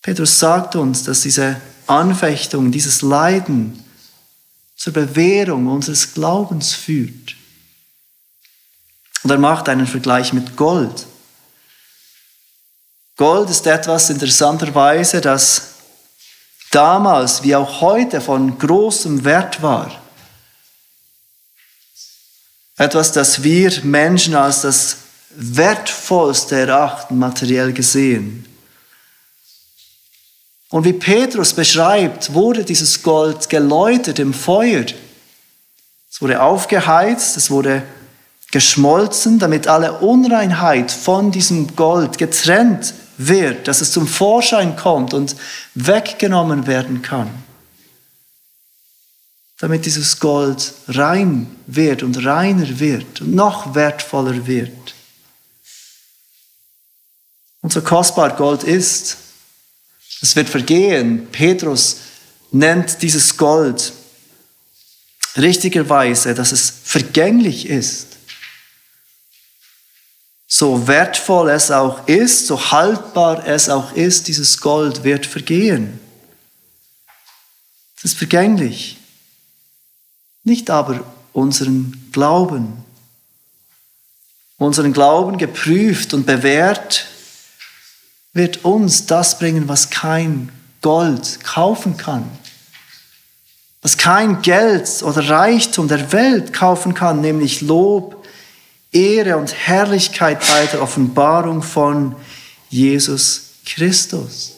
Petrus 0.05 0.37
sagt 0.37 0.75
uns, 0.75 1.01
dass 1.01 1.21
diese 1.21 1.59
Anfechtung, 1.87 2.71
dieses 2.71 3.01
Leiden 3.01 3.83
zur 4.75 4.93
Bewährung 4.93 5.65
unseres 5.65 6.13
Glaubens 6.13 6.75
führt. 6.75 7.35
Und 9.23 9.31
er 9.31 9.39
macht 9.39 9.67
einen 9.67 9.87
Vergleich 9.87 10.31
mit 10.31 10.55
Gold. 10.55 11.07
Gold 13.17 13.49
ist 13.49 13.65
etwas 13.65 14.11
interessanterweise, 14.11 15.21
das 15.21 15.69
damals 16.69 17.41
wie 17.41 17.55
auch 17.55 17.81
heute 17.81 18.21
von 18.21 18.59
großem 18.59 19.25
Wert 19.25 19.63
war. 19.63 19.89
Etwas, 22.77 23.11
das 23.11 23.41
wir 23.41 23.83
Menschen 23.83 24.35
als 24.35 24.61
das 24.61 24.97
Wertvollste 25.31 26.59
erachten, 26.59 27.17
materiell 27.17 27.73
gesehen. 27.73 28.45
Und 30.75 30.83
wie 30.83 30.91
Petrus 30.91 31.53
beschreibt, 31.53 32.33
wurde 32.33 32.65
dieses 32.65 33.01
Gold 33.01 33.47
geläutert 33.47 34.19
im 34.19 34.33
Feuer. 34.33 34.83
Es 36.11 36.21
wurde 36.21 36.41
aufgeheizt, 36.41 37.37
es 37.37 37.49
wurde 37.49 37.81
geschmolzen, 38.51 39.39
damit 39.39 39.69
alle 39.69 39.93
Unreinheit 39.99 40.91
von 40.91 41.31
diesem 41.31 41.77
Gold 41.77 42.17
getrennt 42.17 42.93
wird, 43.17 43.69
dass 43.69 43.79
es 43.79 43.93
zum 43.93 44.05
Vorschein 44.05 44.75
kommt 44.75 45.13
und 45.13 45.37
weggenommen 45.75 46.67
werden 46.67 47.01
kann. 47.01 47.29
Damit 49.59 49.85
dieses 49.85 50.19
Gold 50.19 50.73
rein 50.89 51.55
wird 51.67 52.03
und 52.03 52.25
reiner 52.25 52.81
wird 52.81 53.21
und 53.21 53.33
noch 53.33 53.75
wertvoller 53.75 54.45
wird. 54.45 54.93
Und 57.61 57.71
so 57.71 57.81
kostbar 57.81 58.35
Gold 58.35 58.65
ist, 58.65 59.19
es 60.25 60.35
wird 60.35 60.49
vergehen. 60.49 61.27
Petrus 61.31 61.97
nennt 62.51 63.03
dieses 63.03 63.37
Gold 63.37 63.93
richtigerweise, 65.37 66.33
dass 66.33 66.51
es 66.51 66.73
vergänglich 66.83 67.67
ist. 67.67 68.07
So 70.47 70.87
wertvoll 70.87 71.51
es 71.51 71.69
auch 71.69 72.07
ist, 72.07 72.47
so 72.47 72.71
haltbar 72.71 73.45
es 73.45 73.69
auch 73.69 73.93
ist, 73.93 74.27
dieses 74.27 74.59
Gold 74.59 75.03
wird 75.03 75.27
vergehen. 75.27 75.99
Es 77.97 78.05
ist 78.05 78.17
vergänglich. 78.17 78.97
Nicht 80.43 80.71
aber 80.71 81.03
unseren 81.33 82.09
Glauben. 82.11 82.83
Unseren 84.57 84.91
Glauben 84.91 85.37
geprüft 85.37 86.15
und 86.15 86.25
bewährt 86.25 87.05
wird 88.35 88.65
uns 88.65 89.05
das 89.05 89.39
bringen, 89.39 89.67
was 89.69 89.89
kein 89.89 90.51
Gold 90.81 91.43
kaufen 91.43 91.95
kann. 91.95 92.29
Was 93.81 93.97
kein 93.97 94.41
Geld 94.41 95.01
oder 95.03 95.29
Reichtum 95.29 95.87
der 95.87 96.11
Welt 96.11 96.51
kaufen 96.51 96.93
kann, 96.93 97.21
nämlich 97.21 97.61
Lob, 97.61 98.27
Ehre 98.91 99.37
und 99.37 99.53
Herrlichkeit 99.53 100.41
bei 100.41 100.65
der 100.65 100.81
Offenbarung 100.81 101.63
von 101.63 102.15
Jesus 102.69 103.51
Christus. 103.65 104.51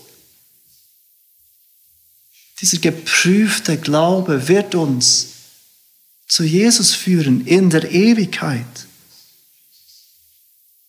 Dieser 2.60 2.80
geprüfte 2.80 3.78
Glaube 3.78 4.48
wird 4.48 4.74
uns 4.74 5.28
zu 6.28 6.44
Jesus 6.44 6.96
führen 6.96 7.46
in 7.46 7.70
der 7.70 7.92
Ewigkeit. 7.92 8.66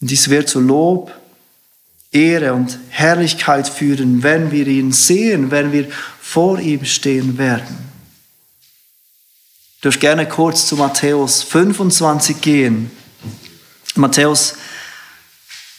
Und 0.00 0.10
dies 0.10 0.30
wird 0.30 0.48
zu 0.48 0.60
Lob, 0.60 1.12
Ehre 2.10 2.54
und 2.54 2.78
Herrlichkeit 2.88 3.68
führen, 3.68 4.22
wenn 4.22 4.50
wir 4.50 4.66
ihn 4.66 4.92
sehen, 4.92 5.50
wenn 5.50 5.72
wir 5.72 5.88
vor 6.20 6.58
ihm 6.58 6.84
stehen 6.84 7.36
werden. 7.38 7.88
Ich 9.76 9.82
dürfte 9.82 10.00
gerne 10.00 10.26
kurz 10.26 10.66
zu 10.66 10.76
Matthäus 10.76 11.42
25 11.42 12.40
gehen. 12.40 12.90
Matthäus 13.94 14.54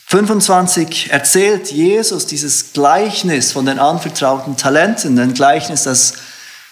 25 0.08 1.12
erzählt 1.12 1.72
Jesus 1.72 2.26
dieses 2.26 2.74
Gleichnis 2.74 3.52
von 3.52 3.66
den 3.66 3.78
anvertrauten 3.78 4.58
Talenten, 4.58 5.20
ein 5.20 5.34
Gleichnis, 5.34 5.84
das 5.84 6.14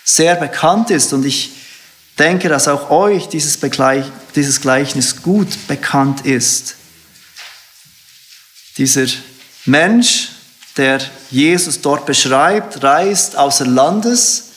sehr 0.04 0.36
bekannt 0.36 0.89
ist 0.89 1.13
und 1.13 1.26
ich 1.26 1.52
denke, 2.17 2.50
dass 2.50 2.67
auch 2.67 2.89
euch 2.89 3.28
dieses, 3.28 3.60
dieses 4.36 4.62
Gleichnis 4.62 5.22
gut 5.22 5.67
bekannt 5.67 6.26
ist. 6.26 6.76
Dieser 8.78 9.06
Mensch, 9.68 10.30
der 10.76 11.02
Jesus 11.30 11.82
dort 11.82 12.06
beschreibt, 12.06 12.84
reist 12.84 13.36
außer 13.36 13.66
Landes 13.66 14.52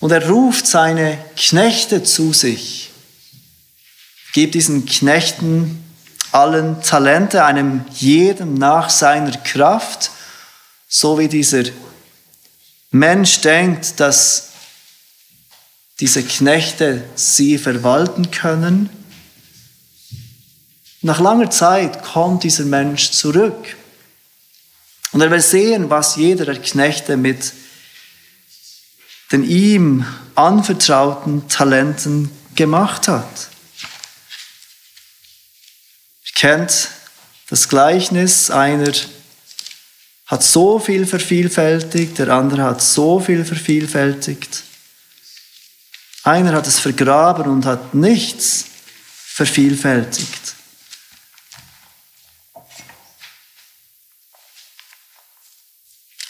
und 0.00 0.10
er 0.12 0.28
ruft 0.28 0.66
seine 0.66 1.18
Knechte 1.36 2.02
zu 2.02 2.32
sich 2.32 2.86
Gib 4.36 4.52
diesen 4.52 4.84
Knechten 4.84 5.82
allen 6.30 6.82
Talente, 6.82 7.46
einem 7.46 7.86
jedem 7.94 8.52
nach 8.52 8.90
seiner 8.90 9.34
Kraft, 9.38 10.10
so 10.86 11.18
wie 11.18 11.28
dieser 11.28 11.62
Mensch 12.90 13.40
denkt, 13.40 13.98
dass 13.98 14.50
diese 16.00 16.22
Knechte 16.22 17.02
sie 17.14 17.56
verwalten 17.56 18.30
können. 18.30 18.90
Nach 21.06 21.20
langer 21.20 21.50
Zeit 21.50 22.02
kommt 22.02 22.42
dieser 22.42 22.64
Mensch 22.64 23.12
zurück 23.12 23.76
und 25.12 25.20
er 25.20 25.30
will 25.30 25.40
sehen, 25.40 25.88
was 25.88 26.16
jeder 26.16 26.44
der 26.44 26.60
Knechte 26.60 27.16
mit 27.16 27.52
den 29.30 29.44
ihm 29.44 30.04
anvertrauten 30.34 31.48
Talenten 31.48 32.30
gemacht 32.54 33.08
hat 33.08 33.48
kennt 36.36 36.90
das 37.48 37.68
Gleichnis, 37.68 38.50
einer 38.50 38.92
hat 40.26 40.42
so 40.42 40.78
viel 40.78 41.06
vervielfältigt, 41.06 42.18
der 42.18 42.28
andere 42.28 42.64
hat 42.64 42.82
so 42.82 43.20
viel 43.20 43.44
vervielfältigt. 43.44 44.64
Einer 46.24 46.52
hat 46.52 46.66
es 46.66 46.78
vergraben 46.78 47.46
und 47.46 47.64
hat 47.64 47.94
nichts 47.94 48.66
vervielfältigt. 49.14 50.55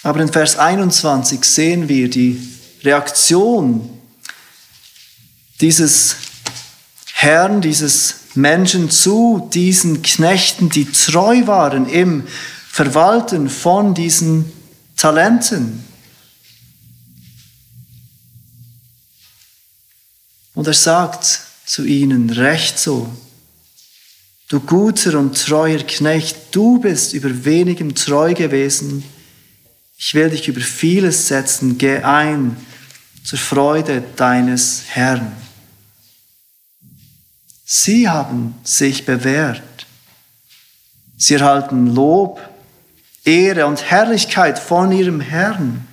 Aber 0.06 0.20
in 0.20 0.32
Vers 0.32 0.56
21 0.56 1.44
sehen 1.44 1.88
wir 1.88 2.08
die 2.08 2.40
Reaktion 2.84 3.90
dieses 5.60 6.14
Herrn, 7.12 7.60
dieses 7.60 8.14
Menschen 8.34 8.88
zu 8.88 9.50
diesen 9.52 10.02
Knechten, 10.02 10.70
die 10.70 10.84
treu 10.84 11.48
waren 11.48 11.88
im 11.88 12.24
Verwalten 12.68 13.50
von 13.50 13.94
diesen 13.94 14.52
Talenten. 14.96 15.84
Und 20.54 20.68
er 20.68 20.74
sagt 20.74 21.40
zu 21.64 21.84
ihnen, 21.84 22.30
recht 22.30 22.78
so, 22.78 23.08
du 24.50 24.60
guter 24.60 25.18
und 25.18 25.36
treuer 25.36 25.80
Knecht, 25.80 26.36
du 26.52 26.78
bist 26.78 27.12
über 27.12 27.44
wenigem 27.44 27.96
treu 27.96 28.34
gewesen, 28.34 29.02
ich 29.96 30.14
will 30.14 30.30
dich 30.30 30.48
über 30.48 30.60
vieles 30.60 31.28
setzen, 31.28 31.78
geh 31.78 31.98
ein 31.98 32.56
zur 33.24 33.38
Freude 33.38 34.02
deines 34.16 34.84
Herrn. 34.90 35.32
Sie 37.64 38.08
haben 38.08 38.54
sich 38.62 39.04
bewährt. 39.04 39.62
Sie 41.16 41.34
erhalten 41.34 41.94
Lob, 41.94 42.40
Ehre 43.24 43.66
und 43.66 43.82
Herrlichkeit 43.82 44.58
von 44.58 44.92
ihrem 44.92 45.20
Herrn. 45.20 45.86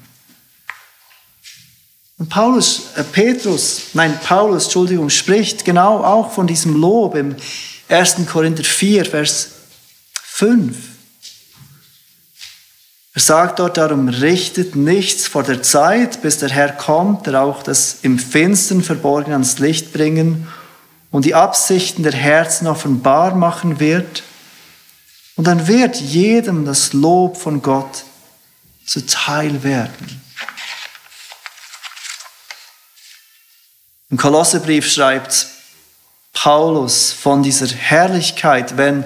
Und 2.19 2.29
Paulus, 2.29 2.91
äh 2.95 3.03
Petrus, 3.03 3.87
nein, 3.93 4.19
Paulus, 4.23 4.65
Entschuldigung, 4.65 5.09
spricht 5.09 5.65
genau 5.65 6.03
auch 6.03 6.31
von 6.31 6.45
diesem 6.45 6.75
Lob 6.79 7.15
im 7.15 7.35
1. 7.89 8.17
Korinther 8.27 8.63
4, 8.63 9.05
Vers 9.05 9.49
5. 10.21 10.92
Er 13.15 13.21
sagt 13.21 13.59
dort 13.59 13.77
darum, 13.77 14.09
richtet 14.09 14.75
nichts 14.75 15.27
vor 15.27 15.43
der 15.43 15.61
Zeit, 15.61 16.23
bis 16.23 16.39
der 16.39 16.49
Herr 16.49 16.71
kommt, 16.71 17.27
der 17.27 17.41
auch 17.41 17.61
das 17.61 17.97
im 18.01 18.17
Finstern 18.17 18.81
verborgen 18.81 19.33
ans 19.33 19.59
Licht 19.59 19.93
bringen 19.93 20.47
und 21.11 21.25
die 21.25 21.35
Absichten 21.35 22.01
der 22.01 22.13
Herzen 22.13 22.65
offenbar 22.65 23.35
machen 23.35 23.79
wird. 23.79 24.23
Und 25.35 25.45
dann 25.45 25.67
wird 25.67 25.95
jedem 25.97 26.65
das 26.65 26.93
Lob 26.93 27.37
von 27.37 27.61
Gott 27.61 28.03
zuteil 28.85 29.63
werden. 29.63 30.21
Im 34.09 34.17
Kolossebrief 34.17 34.91
schreibt 34.91 35.47
Paulus 36.33 37.11
von 37.11 37.43
dieser 37.43 37.67
Herrlichkeit, 37.67 38.77
wenn 38.77 39.05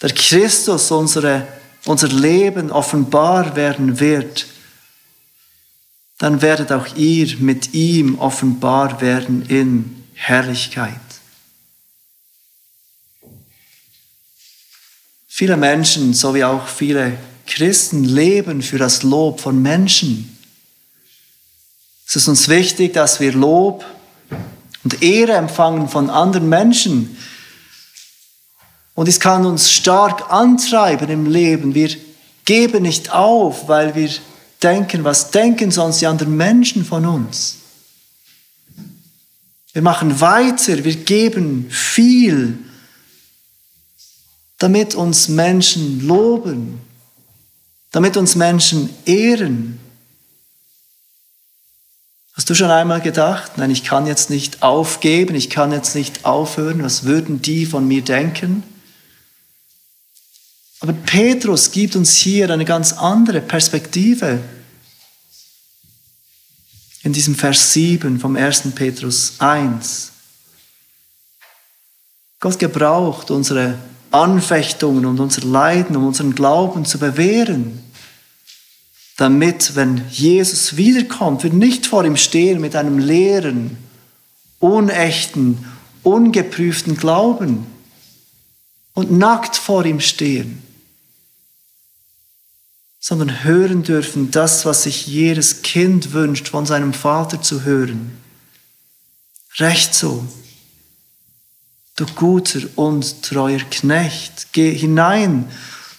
der 0.00 0.10
Christus 0.10 0.90
unsere, 0.90 1.46
unser 1.88 2.08
Leben 2.08 2.70
offenbar 2.70 3.56
werden 3.56 3.98
wird, 3.98 4.46
dann 6.18 6.42
werdet 6.42 6.70
auch 6.70 6.94
ihr 6.96 7.38
mit 7.38 7.72
ihm 7.72 8.18
offenbar 8.18 9.00
werden 9.00 9.46
in 9.48 10.04
Herrlichkeit. 10.12 11.00
Viele 15.26 15.56
Menschen, 15.56 16.12
so 16.12 16.34
wie 16.34 16.44
auch 16.44 16.68
viele 16.68 17.16
Christen, 17.46 18.04
leben 18.04 18.60
für 18.60 18.76
das 18.76 19.02
Lob 19.02 19.40
von 19.40 19.62
Menschen. 19.62 20.36
Es 22.06 22.16
ist 22.16 22.28
uns 22.28 22.48
wichtig, 22.48 22.92
dass 22.92 23.18
wir 23.18 23.32
Lob 23.32 23.86
und 24.84 25.02
Ehre 25.02 25.32
empfangen 25.32 25.88
von 25.88 26.10
anderen 26.10 26.50
Menschen. 26.50 27.16
Und 28.98 29.06
es 29.08 29.20
kann 29.20 29.46
uns 29.46 29.70
stark 29.70 30.32
antreiben 30.32 31.08
im 31.08 31.26
Leben. 31.26 31.72
Wir 31.72 31.88
geben 32.44 32.82
nicht 32.82 33.12
auf, 33.12 33.68
weil 33.68 33.94
wir 33.94 34.10
denken, 34.60 35.04
was 35.04 35.30
denken 35.30 35.70
sonst 35.70 36.00
die 36.00 36.08
anderen 36.08 36.36
Menschen 36.36 36.84
von 36.84 37.06
uns? 37.06 37.58
Wir 39.72 39.82
machen 39.82 40.20
weiter, 40.20 40.82
wir 40.82 40.96
geben 40.96 41.70
viel, 41.70 42.58
damit 44.58 44.96
uns 44.96 45.28
Menschen 45.28 46.04
loben, 46.04 46.80
damit 47.92 48.16
uns 48.16 48.34
Menschen 48.34 48.90
ehren. 49.04 49.78
Hast 52.32 52.50
du 52.50 52.54
schon 52.56 52.70
einmal 52.72 53.00
gedacht, 53.00 53.58
nein, 53.58 53.70
ich 53.70 53.84
kann 53.84 54.08
jetzt 54.08 54.28
nicht 54.28 54.64
aufgeben, 54.64 55.36
ich 55.36 55.50
kann 55.50 55.70
jetzt 55.70 55.94
nicht 55.94 56.24
aufhören, 56.24 56.82
was 56.82 57.04
würden 57.04 57.40
die 57.40 57.64
von 57.64 57.86
mir 57.86 58.02
denken? 58.02 58.64
Aber 60.80 60.92
Petrus 60.92 61.70
gibt 61.70 61.96
uns 61.96 62.16
hier 62.16 62.50
eine 62.50 62.64
ganz 62.64 62.92
andere 62.92 63.40
Perspektive. 63.40 64.40
In 67.02 67.12
diesem 67.12 67.34
Vers 67.34 67.72
7 67.72 68.20
vom 68.20 68.36
1. 68.36 68.62
Petrus 68.74 69.34
1. 69.38 70.12
Gott 72.40 72.58
gebraucht 72.58 73.30
unsere 73.30 73.78
Anfechtungen 74.10 75.04
und 75.04 75.18
unser 75.20 75.42
Leiden, 75.42 75.96
um 75.96 76.06
unseren 76.06 76.34
Glauben 76.34 76.84
zu 76.84 76.98
bewähren, 76.98 77.82
damit, 79.16 79.74
wenn 79.74 80.04
Jesus 80.10 80.76
wiederkommt, 80.76 81.42
wir 81.42 81.52
nicht 81.52 81.86
vor 81.86 82.04
ihm 82.04 82.16
stehen 82.16 82.60
mit 82.60 82.76
einem 82.76 82.98
leeren, 82.98 83.76
unechten, 84.60 85.64
ungeprüften 86.04 86.96
Glauben 86.96 87.66
und 88.94 89.10
nackt 89.10 89.56
vor 89.56 89.84
ihm 89.84 90.00
stehen, 90.00 90.62
sondern 93.08 93.42
hören 93.42 93.84
dürfen 93.84 94.30
das, 94.30 94.66
was 94.66 94.82
sich 94.82 95.06
jedes 95.06 95.62
Kind 95.62 96.12
wünscht, 96.12 96.48
von 96.48 96.66
seinem 96.66 96.92
Vater 96.92 97.40
zu 97.40 97.64
hören. 97.64 98.18
Recht 99.56 99.94
so. 99.94 100.28
Du 101.96 102.04
guter 102.04 102.60
und 102.76 103.22
treuer 103.22 103.60
Knecht, 103.70 104.48
geh 104.52 104.74
hinein 104.74 105.50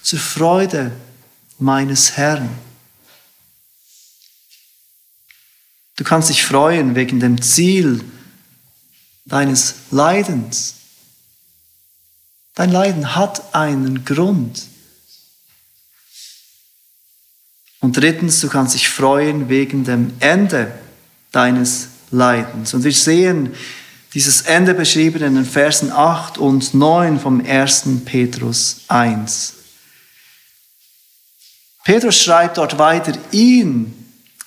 zur 0.04 0.20
Freude 0.20 0.92
meines 1.58 2.16
Herrn. 2.16 2.48
Du 5.96 6.04
kannst 6.04 6.30
dich 6.30 6.46
freuen 6.46 6.94
wegen 6.94 7.20
dem 7.20 7.42
Ziel 7.42 8.04
deines 9.26 9.74
Leidens. 9.90 10.76
Dein 12.54 12.72
Leiden 12.72 13.16
hat 13.16 13.56
einen 13.56 14.06
Grund. 14.06 14.62
Und 17.82 17.96
drittens, 17.98 18.42
du 18.42 18.50
kannst 18.50 18.76
dich 18.76 18.90
freuen 18.90 19.50
wegen 19.50 19.84
dem 19.86 20.14
Ende 20.20 20.72
deines 21.32 21.90
Leidens. 22.12 22.74
Und 22.74 22.84
wir 22.84 22.92
sehen 22.92 23.54
dieses 24.14 24.42
Ende 24.42 24.74
beschrieben 24.74 25.22
in 25.22 25.36
den 25.36 25.46
Versen 25.46 25.92
8 25.92 26.38
und 26.38 26.74
9 26.74 27.20
vom 27.20 27.46
1. 27.46 27.84
Petrus 28.06 28.82
1. 28.88 29.54
Petrus 31.84 32.22
schreibt 32.22 32.58
dort 32.58 32.78
weiter, 32.78 33.14
ihn, 33.32 33.94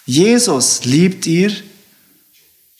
Jesus, 0.05 0.85
liebt 0.85 1.27
ihr, 1.27 1.53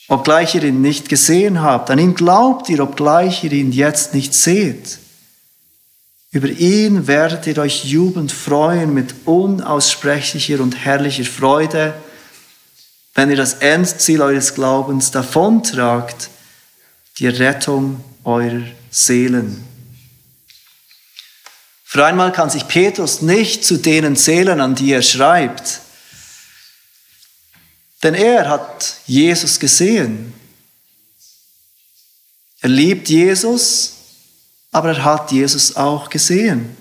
obgleich 0.09 0.55
ihr 0.55 0.65
ihn 0.65 0.83
nicht 0.83 1.09
gesehen 1.09 1.63
habt. 1.63 1.91
An 1.91 1.99
ihn 1.99 2.15
glaubt 2.15 2.69
ihr, 2.69 2.81
obgleich 2.81 3.45
ihr 3.45 3.53
ihn 3.53 3.73
jetzt 3.73 4.13
nicht 4.15 4.35
seht. 4.35 4.99
Über 6.33 6.49
ihn 6.49 7.07
werdet 7.07 7.47
ihr 7.47 7.59
euch 7.59 7.85
jubelnd 7.85 8.33
freuen 8.33 8.95
mit 8.95 9.15
unaussprechlicher 9.27 10.61
und 10.61 10.73
herrlicher 10.73 11.27
Freude, 11.27 11.95
wenn 13.15 13.29
ihr 13.29 13.37
das 13.37 13.55
Endziel 13.55 14.23
eures 14.23 14.55
Glaubens 14.55 15.11
davontragt, 15.11 16.31
die 17.19 17.29
Rettung 17.29 18.03
eurer 18.25 18.65
Seelen. 18.91 19.63
Für 21.85 22.07
einmal 22.07 22.33
kann 22.33 22.49
sich 22.49 22.67
Petrus 22.67 23.21
nicht 23.21 23.67
zu 23.67 23.77
denen 23.77 24.17
zählen, 24.17 24.63
an 24.63 24.75
die 24.75 24.93
er 24.93 25.03
schreibt, 25.03 25.81
denn 28.03 28.15
er 28.15 28.49
hat 28.49 28.97
Jesus 29.07 29.61
gesehen. 29.61 30.33
Er 32.63 32.71
liebt 32.71 33.11
Jesus 33.11 34.02
aber 34.73 34.97
er 34.97 35.05
hat 35.05 35.31
Jesus 35.31 35.77
auch 35.77 36.09
gesehen. 36.09 36.77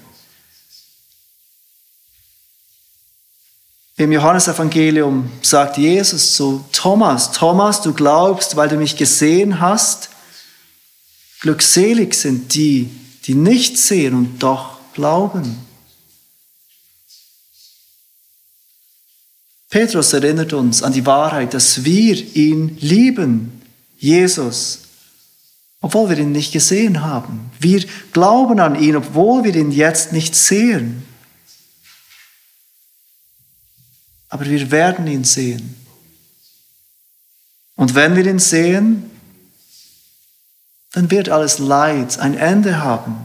Im 3.97 4.11
Johannesevangelium 4.11 5.29
sagt 5.43 5.77
Jesus 5.77 6.33
zu 6.33 6.65
Thomas, 6.71 7.33
Thomas, 7.33 7.81
du 7.81 7.93
glaubst, 7.93 8.55
weil 8.55 8.69
du 8.69 8.77
mich 8.77 8.97
gesehen 8.97 9.59
hast. 9.59 10.09
Glückselig 11.41 12.15
sind 12.15 12.55
die, 12.55 12.89
die 13.25 13.35
nicht 13.35 13.77
sehen 13.77 14.15
und 14.15 14.39
doch 14.39 14.77
glauben. 14.93 15.67
Petrus 19.69 20.13
erinnert 20.13 20.53
uns 20.53 20.81
an 20.81 20.93
die 20.93 21.05
Wahrheit, 21.05 21.53
dass 21.53 21.83
wir 21.83 22.15
ihn 22.35 22.77
lieben, 22.79 23.61
Jesus, 23.97 24.79
obwohl 25.81 26.09
wir 26.09 26.17
ihn 26.17 26.31
nicht 26.31 26.53
gesehen 26.53 27.01
haben. 27.01 27.51
Wir 27.59 27.83
glauben 28.13 28.59
an 28.59 28.75
ihn, 28.75 28.95
obwohl 28.95 29.43
wir 29.43 29.55
ihn 29.55 29.71
jetzt 29.71 30.13
nicht 30.13 30.35
sehen. 30.35 31.03
Aber 34.29 34.45
wir 34.45 34.71
werden 34.71 35.07
ihn 35.07 35.23
sehen. 35.23 35.75
Und 37.75 37.95
wenn 37.95 38.15
wir 38.15 38.25
ihn 38.25 38.39
sehen, 38.39 39.09
dann 40.93 41.09
wird 41.09 41.29
alles 41.29 41.57
Leid 41.57 42.19
ein 42.19 42.37
Ende 42.37 42.83
haben. 42.83 43.15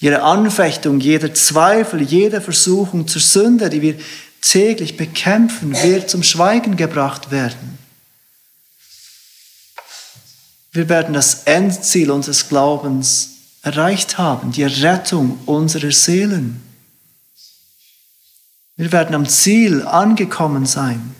Jede 0.00 0.22
Anfechtung, 0.22 1.00
jeder 1.00 1.34
Zweifel, 1.34 2.00
jede 2.00 2.40
Versuchung 2.40 3.06
zur 3.06 3.20
Sünde, 3.20 3.70
die 3.70 3.82
wir 3.82 3.98
täglich 4.40 4.96
bekämpfen, 4.96 5.74
wird 5.82 6.08
zum 6.10 6.22
Schweigen 6.22 6.76
gebracht 6.76 7.30
werden. 7.30 7.78
Wir 10.74 10.88
werden 10.88 11.14
das 11.14 11.44
Endziel 11.44 12.10
unseres 12.10 12.48
Glaubens 12.48 13.30
erreicht 13.62 14.18
haben, 14.18 14.50
die 14.50 14.64
Rettung 14.64 15.38
unserer 15.46 15.92
Seelen. 15.92 16.60
Wir 18.74 18.90
werden 18.90 19.14
am 19.14 19.28
Ziel 19.28 19.86
angekommen 19.86 20.66
sein. 20.66 21.14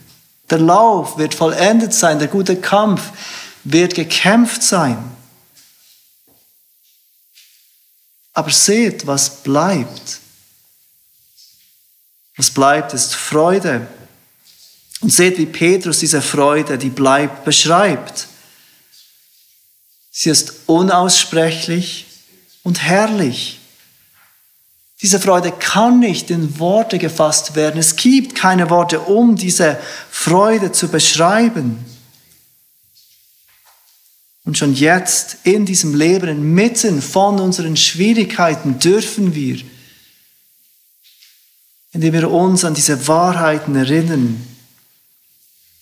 Der 0.50 0.59
Lauf 0.59 1.18
wird 1.18 1.34
vollendet 1.34 1.94
sein, 1.94 2.18
der 2.18 2.26
gute 2.26 2.61
Kampf 2.61 3.12
wird 3.62 3.94
gekämpft 3.94 4.64
sein. 4.64 4.98
Aber 8.32 8.50
seht, 8.50 9.07
was 9.07 9.44
bleibt. 9.44 10.18
Was 12.36 12.50
bleibt, 12.50 12.92
ist 12.92 13.14
Freude. 13.14 13.86
Und 15.00 15.11
seht, 15.11 15.38
wie 15.38 15.46
Petrus 15.46 16.00
diese 16.00 16.20
Freude, 16.20 16.76
die 16.76 16.90
bleibt, 16.90 17.44
beschreibt. 17.44 18.26
Sie 20.17 20.31
ist 20.31 20.55
unaussprechlich 20.67 22.07
und 22.62 22.81
herrlich. 22.81 23.59
Diese 25.03 25.19
Freude 25.19 25.51
kann 25.51 25.99
nicht 25.99 26.31
in 26.31 26.61
Worte 26.61 26.99
gefasst 26.99 27.57
werden. 27.57 27.81
Es 27.81 27.97
gibt 27.97 28.37
keine 28.37 28.71
Worte, 28.71 29.01
um 29.01 29.35
diese 29.35 29.77
Freude 30.09 30.71
zu 30.71 30.87
beschreiben. 30.87 31.85
Und 34.45 34.57
schon 34.57 34.73
jetzt 34.75 35.39
in 35.43 35.67
diesem 35.67 35.97
Leben, 35.97 36.29
inmitten 36.29 37.03
von 37.03 37.41
unseren 37.41 37.77
Schwierigkeiten, 37.77 38.79
dürfen 38.79 39.35
wir, 39.35 39.61
indem 41.91 42.12
wir 42.12 42.31
uns 42.31 42.65
an 42.65 42.75
diese 42.75 43.09
Wahrheiten 43.09 43.75
erinnern, 43.75 44.53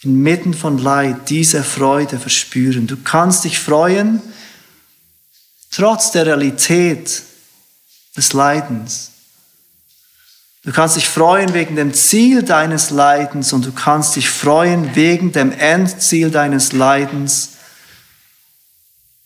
inmitten 0.02 0.52
von 0.52 0.78
Leid 0.78 1.30
diese 1.30 1.62
Freude 1.62 2.18
verspüren. 2.18 2.86
Du 2.86 2.96
kannst 2.96 3.44
dich 3.44 3.58
freuen, 3.58 4.20
trotz 5.70 6.10
der 6.10 6.26
Realität 6.26 7.22
des 8.16 8.32
Leidens. 8.32 9.10
Du 10.64 10.72
kannst 10.72 10.96
dich 10.96 11.08
freuen 11.08 11.54
wegen 11.54 11.74
dem 11.74 11.92
Ziel 11.92 12.42
deines 12.42 12.90
Leidens 12.90 13.52
und 13.52 13.64
du 13.64 13.72
kannst 13.72 14.14
dich 14.14 14.28
freuen 14.30 14.94
wegen 14.94 15.32
dem 15.32 15.50
Endziel 15.52 16.30
deines 16.30 16.72
Leidens, 16.72 17.50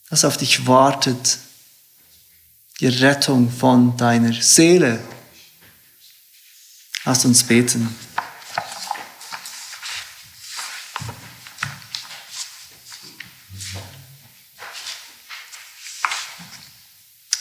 das 0.08 0.24
auf 0.24 0.36
dich 0.36 0.66
wartet, 0.66 1.38
die 2.80 2.86
Rettung 2.86 3.50
von 3.50 3.96
deiner 3.96 4.32
Seele. 4.32 4.98
Lass 7.04 7.24
uns 7.24 7.44
beten. 7.44 7.94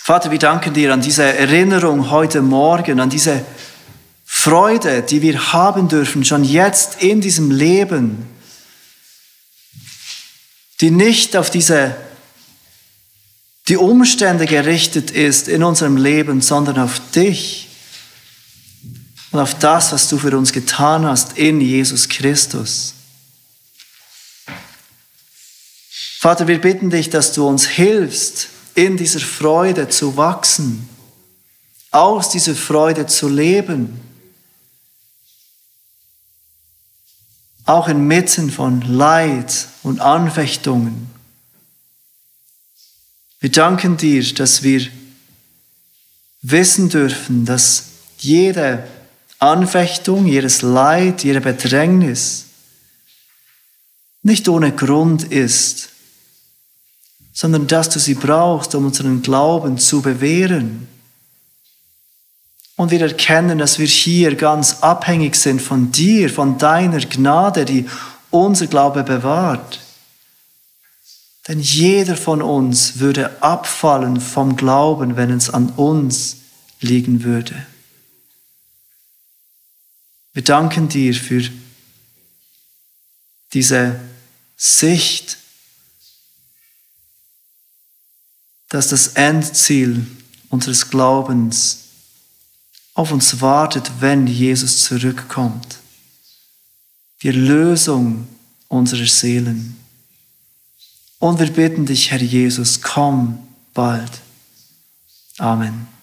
Vater, 0.07 0.29
wir 0.29 0.37
danken 0.37 0.71
dir 0.71 0.93
an 0.93 1.01
diese 1.01 1.23
Erinnerung 1.23 2.11
heute 2.11 2.43
Morgen, 2.43 2.99
an 2.99 3.09
diese 3.09 3.43
Freude, 4.23 5.01
die 5.01 5.23
wir 5.23 5.51
haben 5.51 5.87
dürfen, 5.87 6.23
schon 6.23 6.43
jetzt 6.43 7.01
in 7.01 7.21
diesem 7.21 7.49
Leben, 7.49 8.27
die 10.79 10.91
nicht 10.91 11.35
auf 11.35 11.49
diese 11.49 11.95
die 13.67 13.77
Umstände 13.77 14.45
gerichtet 14.45 15.09
ist 15.09 15.47
in 15.47 15.63
unserem 15.63 15.97
Leben, 15.97 16.39
sondern 16.39 16.77
auf 16.77 17.01
dich 17.15 17.67
und 19.31 19.39
auf 19.39 19.57
das, 19.57 19.91
was 19.91 20.07
du 20.07 20.19
für 20.19 20.37
uns 20.37 20.53
getan 20.53 21.03
hast 21.03 21.35
in 21.35 21.59
Jesus 21.59 22.09
Christus. 22.09 22.93
Vater, 26.19 26.47
wir 26.47 26.61
bitten 26.61 26.91
dich, 26.91 27.09
dass 27.09 27.33
du 27.33 27.47
uns 27.47 27.65
hilfst, 27.65 28.49
in 28.75 28.97
dieser 28.97 29.21
Freude 29.21 29.89
zu 29.89 30.17
wachsen, 30.17 30.87
aus 31.91 32.29
dieser 32.29 32.55
Freude 32.55 33.07
zu 33.07 33.29
leben, 33.29 34.01
auch 37.65 37.87
inmitten 37.87 38.51
von 38.51 38.81
Leid 38.81 39.67
und 39.81 40.01
Anfechtungen. 40.01 41.09
Wir 43.39 43.49
danken 43.51 43.97
dir, 43.97 44.33
dass 44.33 44.61
wir 44.61 44.87
wissen 46.41 46.89
dürfen, 46.89 47.45
dass 47.45 47.85
jede 48.19 48.87
Anfechtung, 49.39 50.27
jedes 50.27 50.61
Leid, 50.61 51.23
jede 51.23 51.41
Bedrängnis 51.41 52.45
nicht 54.21 54.49
ohne 54.49 54.71
Grund 54.71 55.23
ist, 55.23 55.89
sondern 57.35 57.67
dass 57.67 57.89
du 57.89 57.99
sie 57.99 58.13
brauchst, 58.13 58.73
um 58.75 58.85
unseren 58.85 59.21
Glauben 59.21 59.77
zu 59.77 60.01
bewähren. 60.01 60.87
Und 62.77 62.91
wir 62.91 63.01
erkennen, 63.01 63.57
dass 63.57 63.77
wir 63.77 63.87
hier 63.87 64.35
ganz 64.35 64.81
abhängig 64.81 65.35
sind 65.35 65.61
von 65.61 65.91
dir, 65.91 66.29
von 66.29 66.57
deiner 66.57 66.99
Gnade, 66.99 67.65
die 67.65 67.89
unser 68.31 68.67
Glaube 68.67 69.03
bewahrt. 69.03 69.81
Denn 71.49 71.59
jeder 71.59 72.15
von 72.15 72.41
uns 72.41 72.99
würde 72.99 73.43
abfallen 73.43 74.21
vom 74.21 74.55
Glauben, 74.55 75.17
wenn 75.17 75.29
es 75.29 75.49
an 75.49 75.69
uns 75.75 76.37
liegen 76.79 77.25
würde. 77.25 77.53
Wir 80.31 80.43
danken 80.43 80.87
dir 80.87 81.13
für 81.13 81.43
diese 83.53 83.99
Sicht, 84.55 85.37
dass 88.75 88.89
das 88.89 89.07
Endziel 89.07 90.05
unseres 90.49 90.89
Glaubens 90.89 91.79
auf 92.93 93.13
uns 93.13 93.39
wartet, 93.39 93.89
wenn 94.01 94.27
Jesus 94.27 94.83
zurückkommt. 94.83 95.77
Die 97.21 97.27
Erlösung 97.27 98.27
unserer 98.67 99.05
Seelen. 99.05 99.77
Und 101.19 101.39
wir 101.39 101.49
bitten 101.51 101.85
dich, 101.85 102.11
Herr 102.11 102.21
Jesus, 102.21 102.81
komm 102.81 103.39
bald. 103.73 104.11
Amen. 105.37 105.94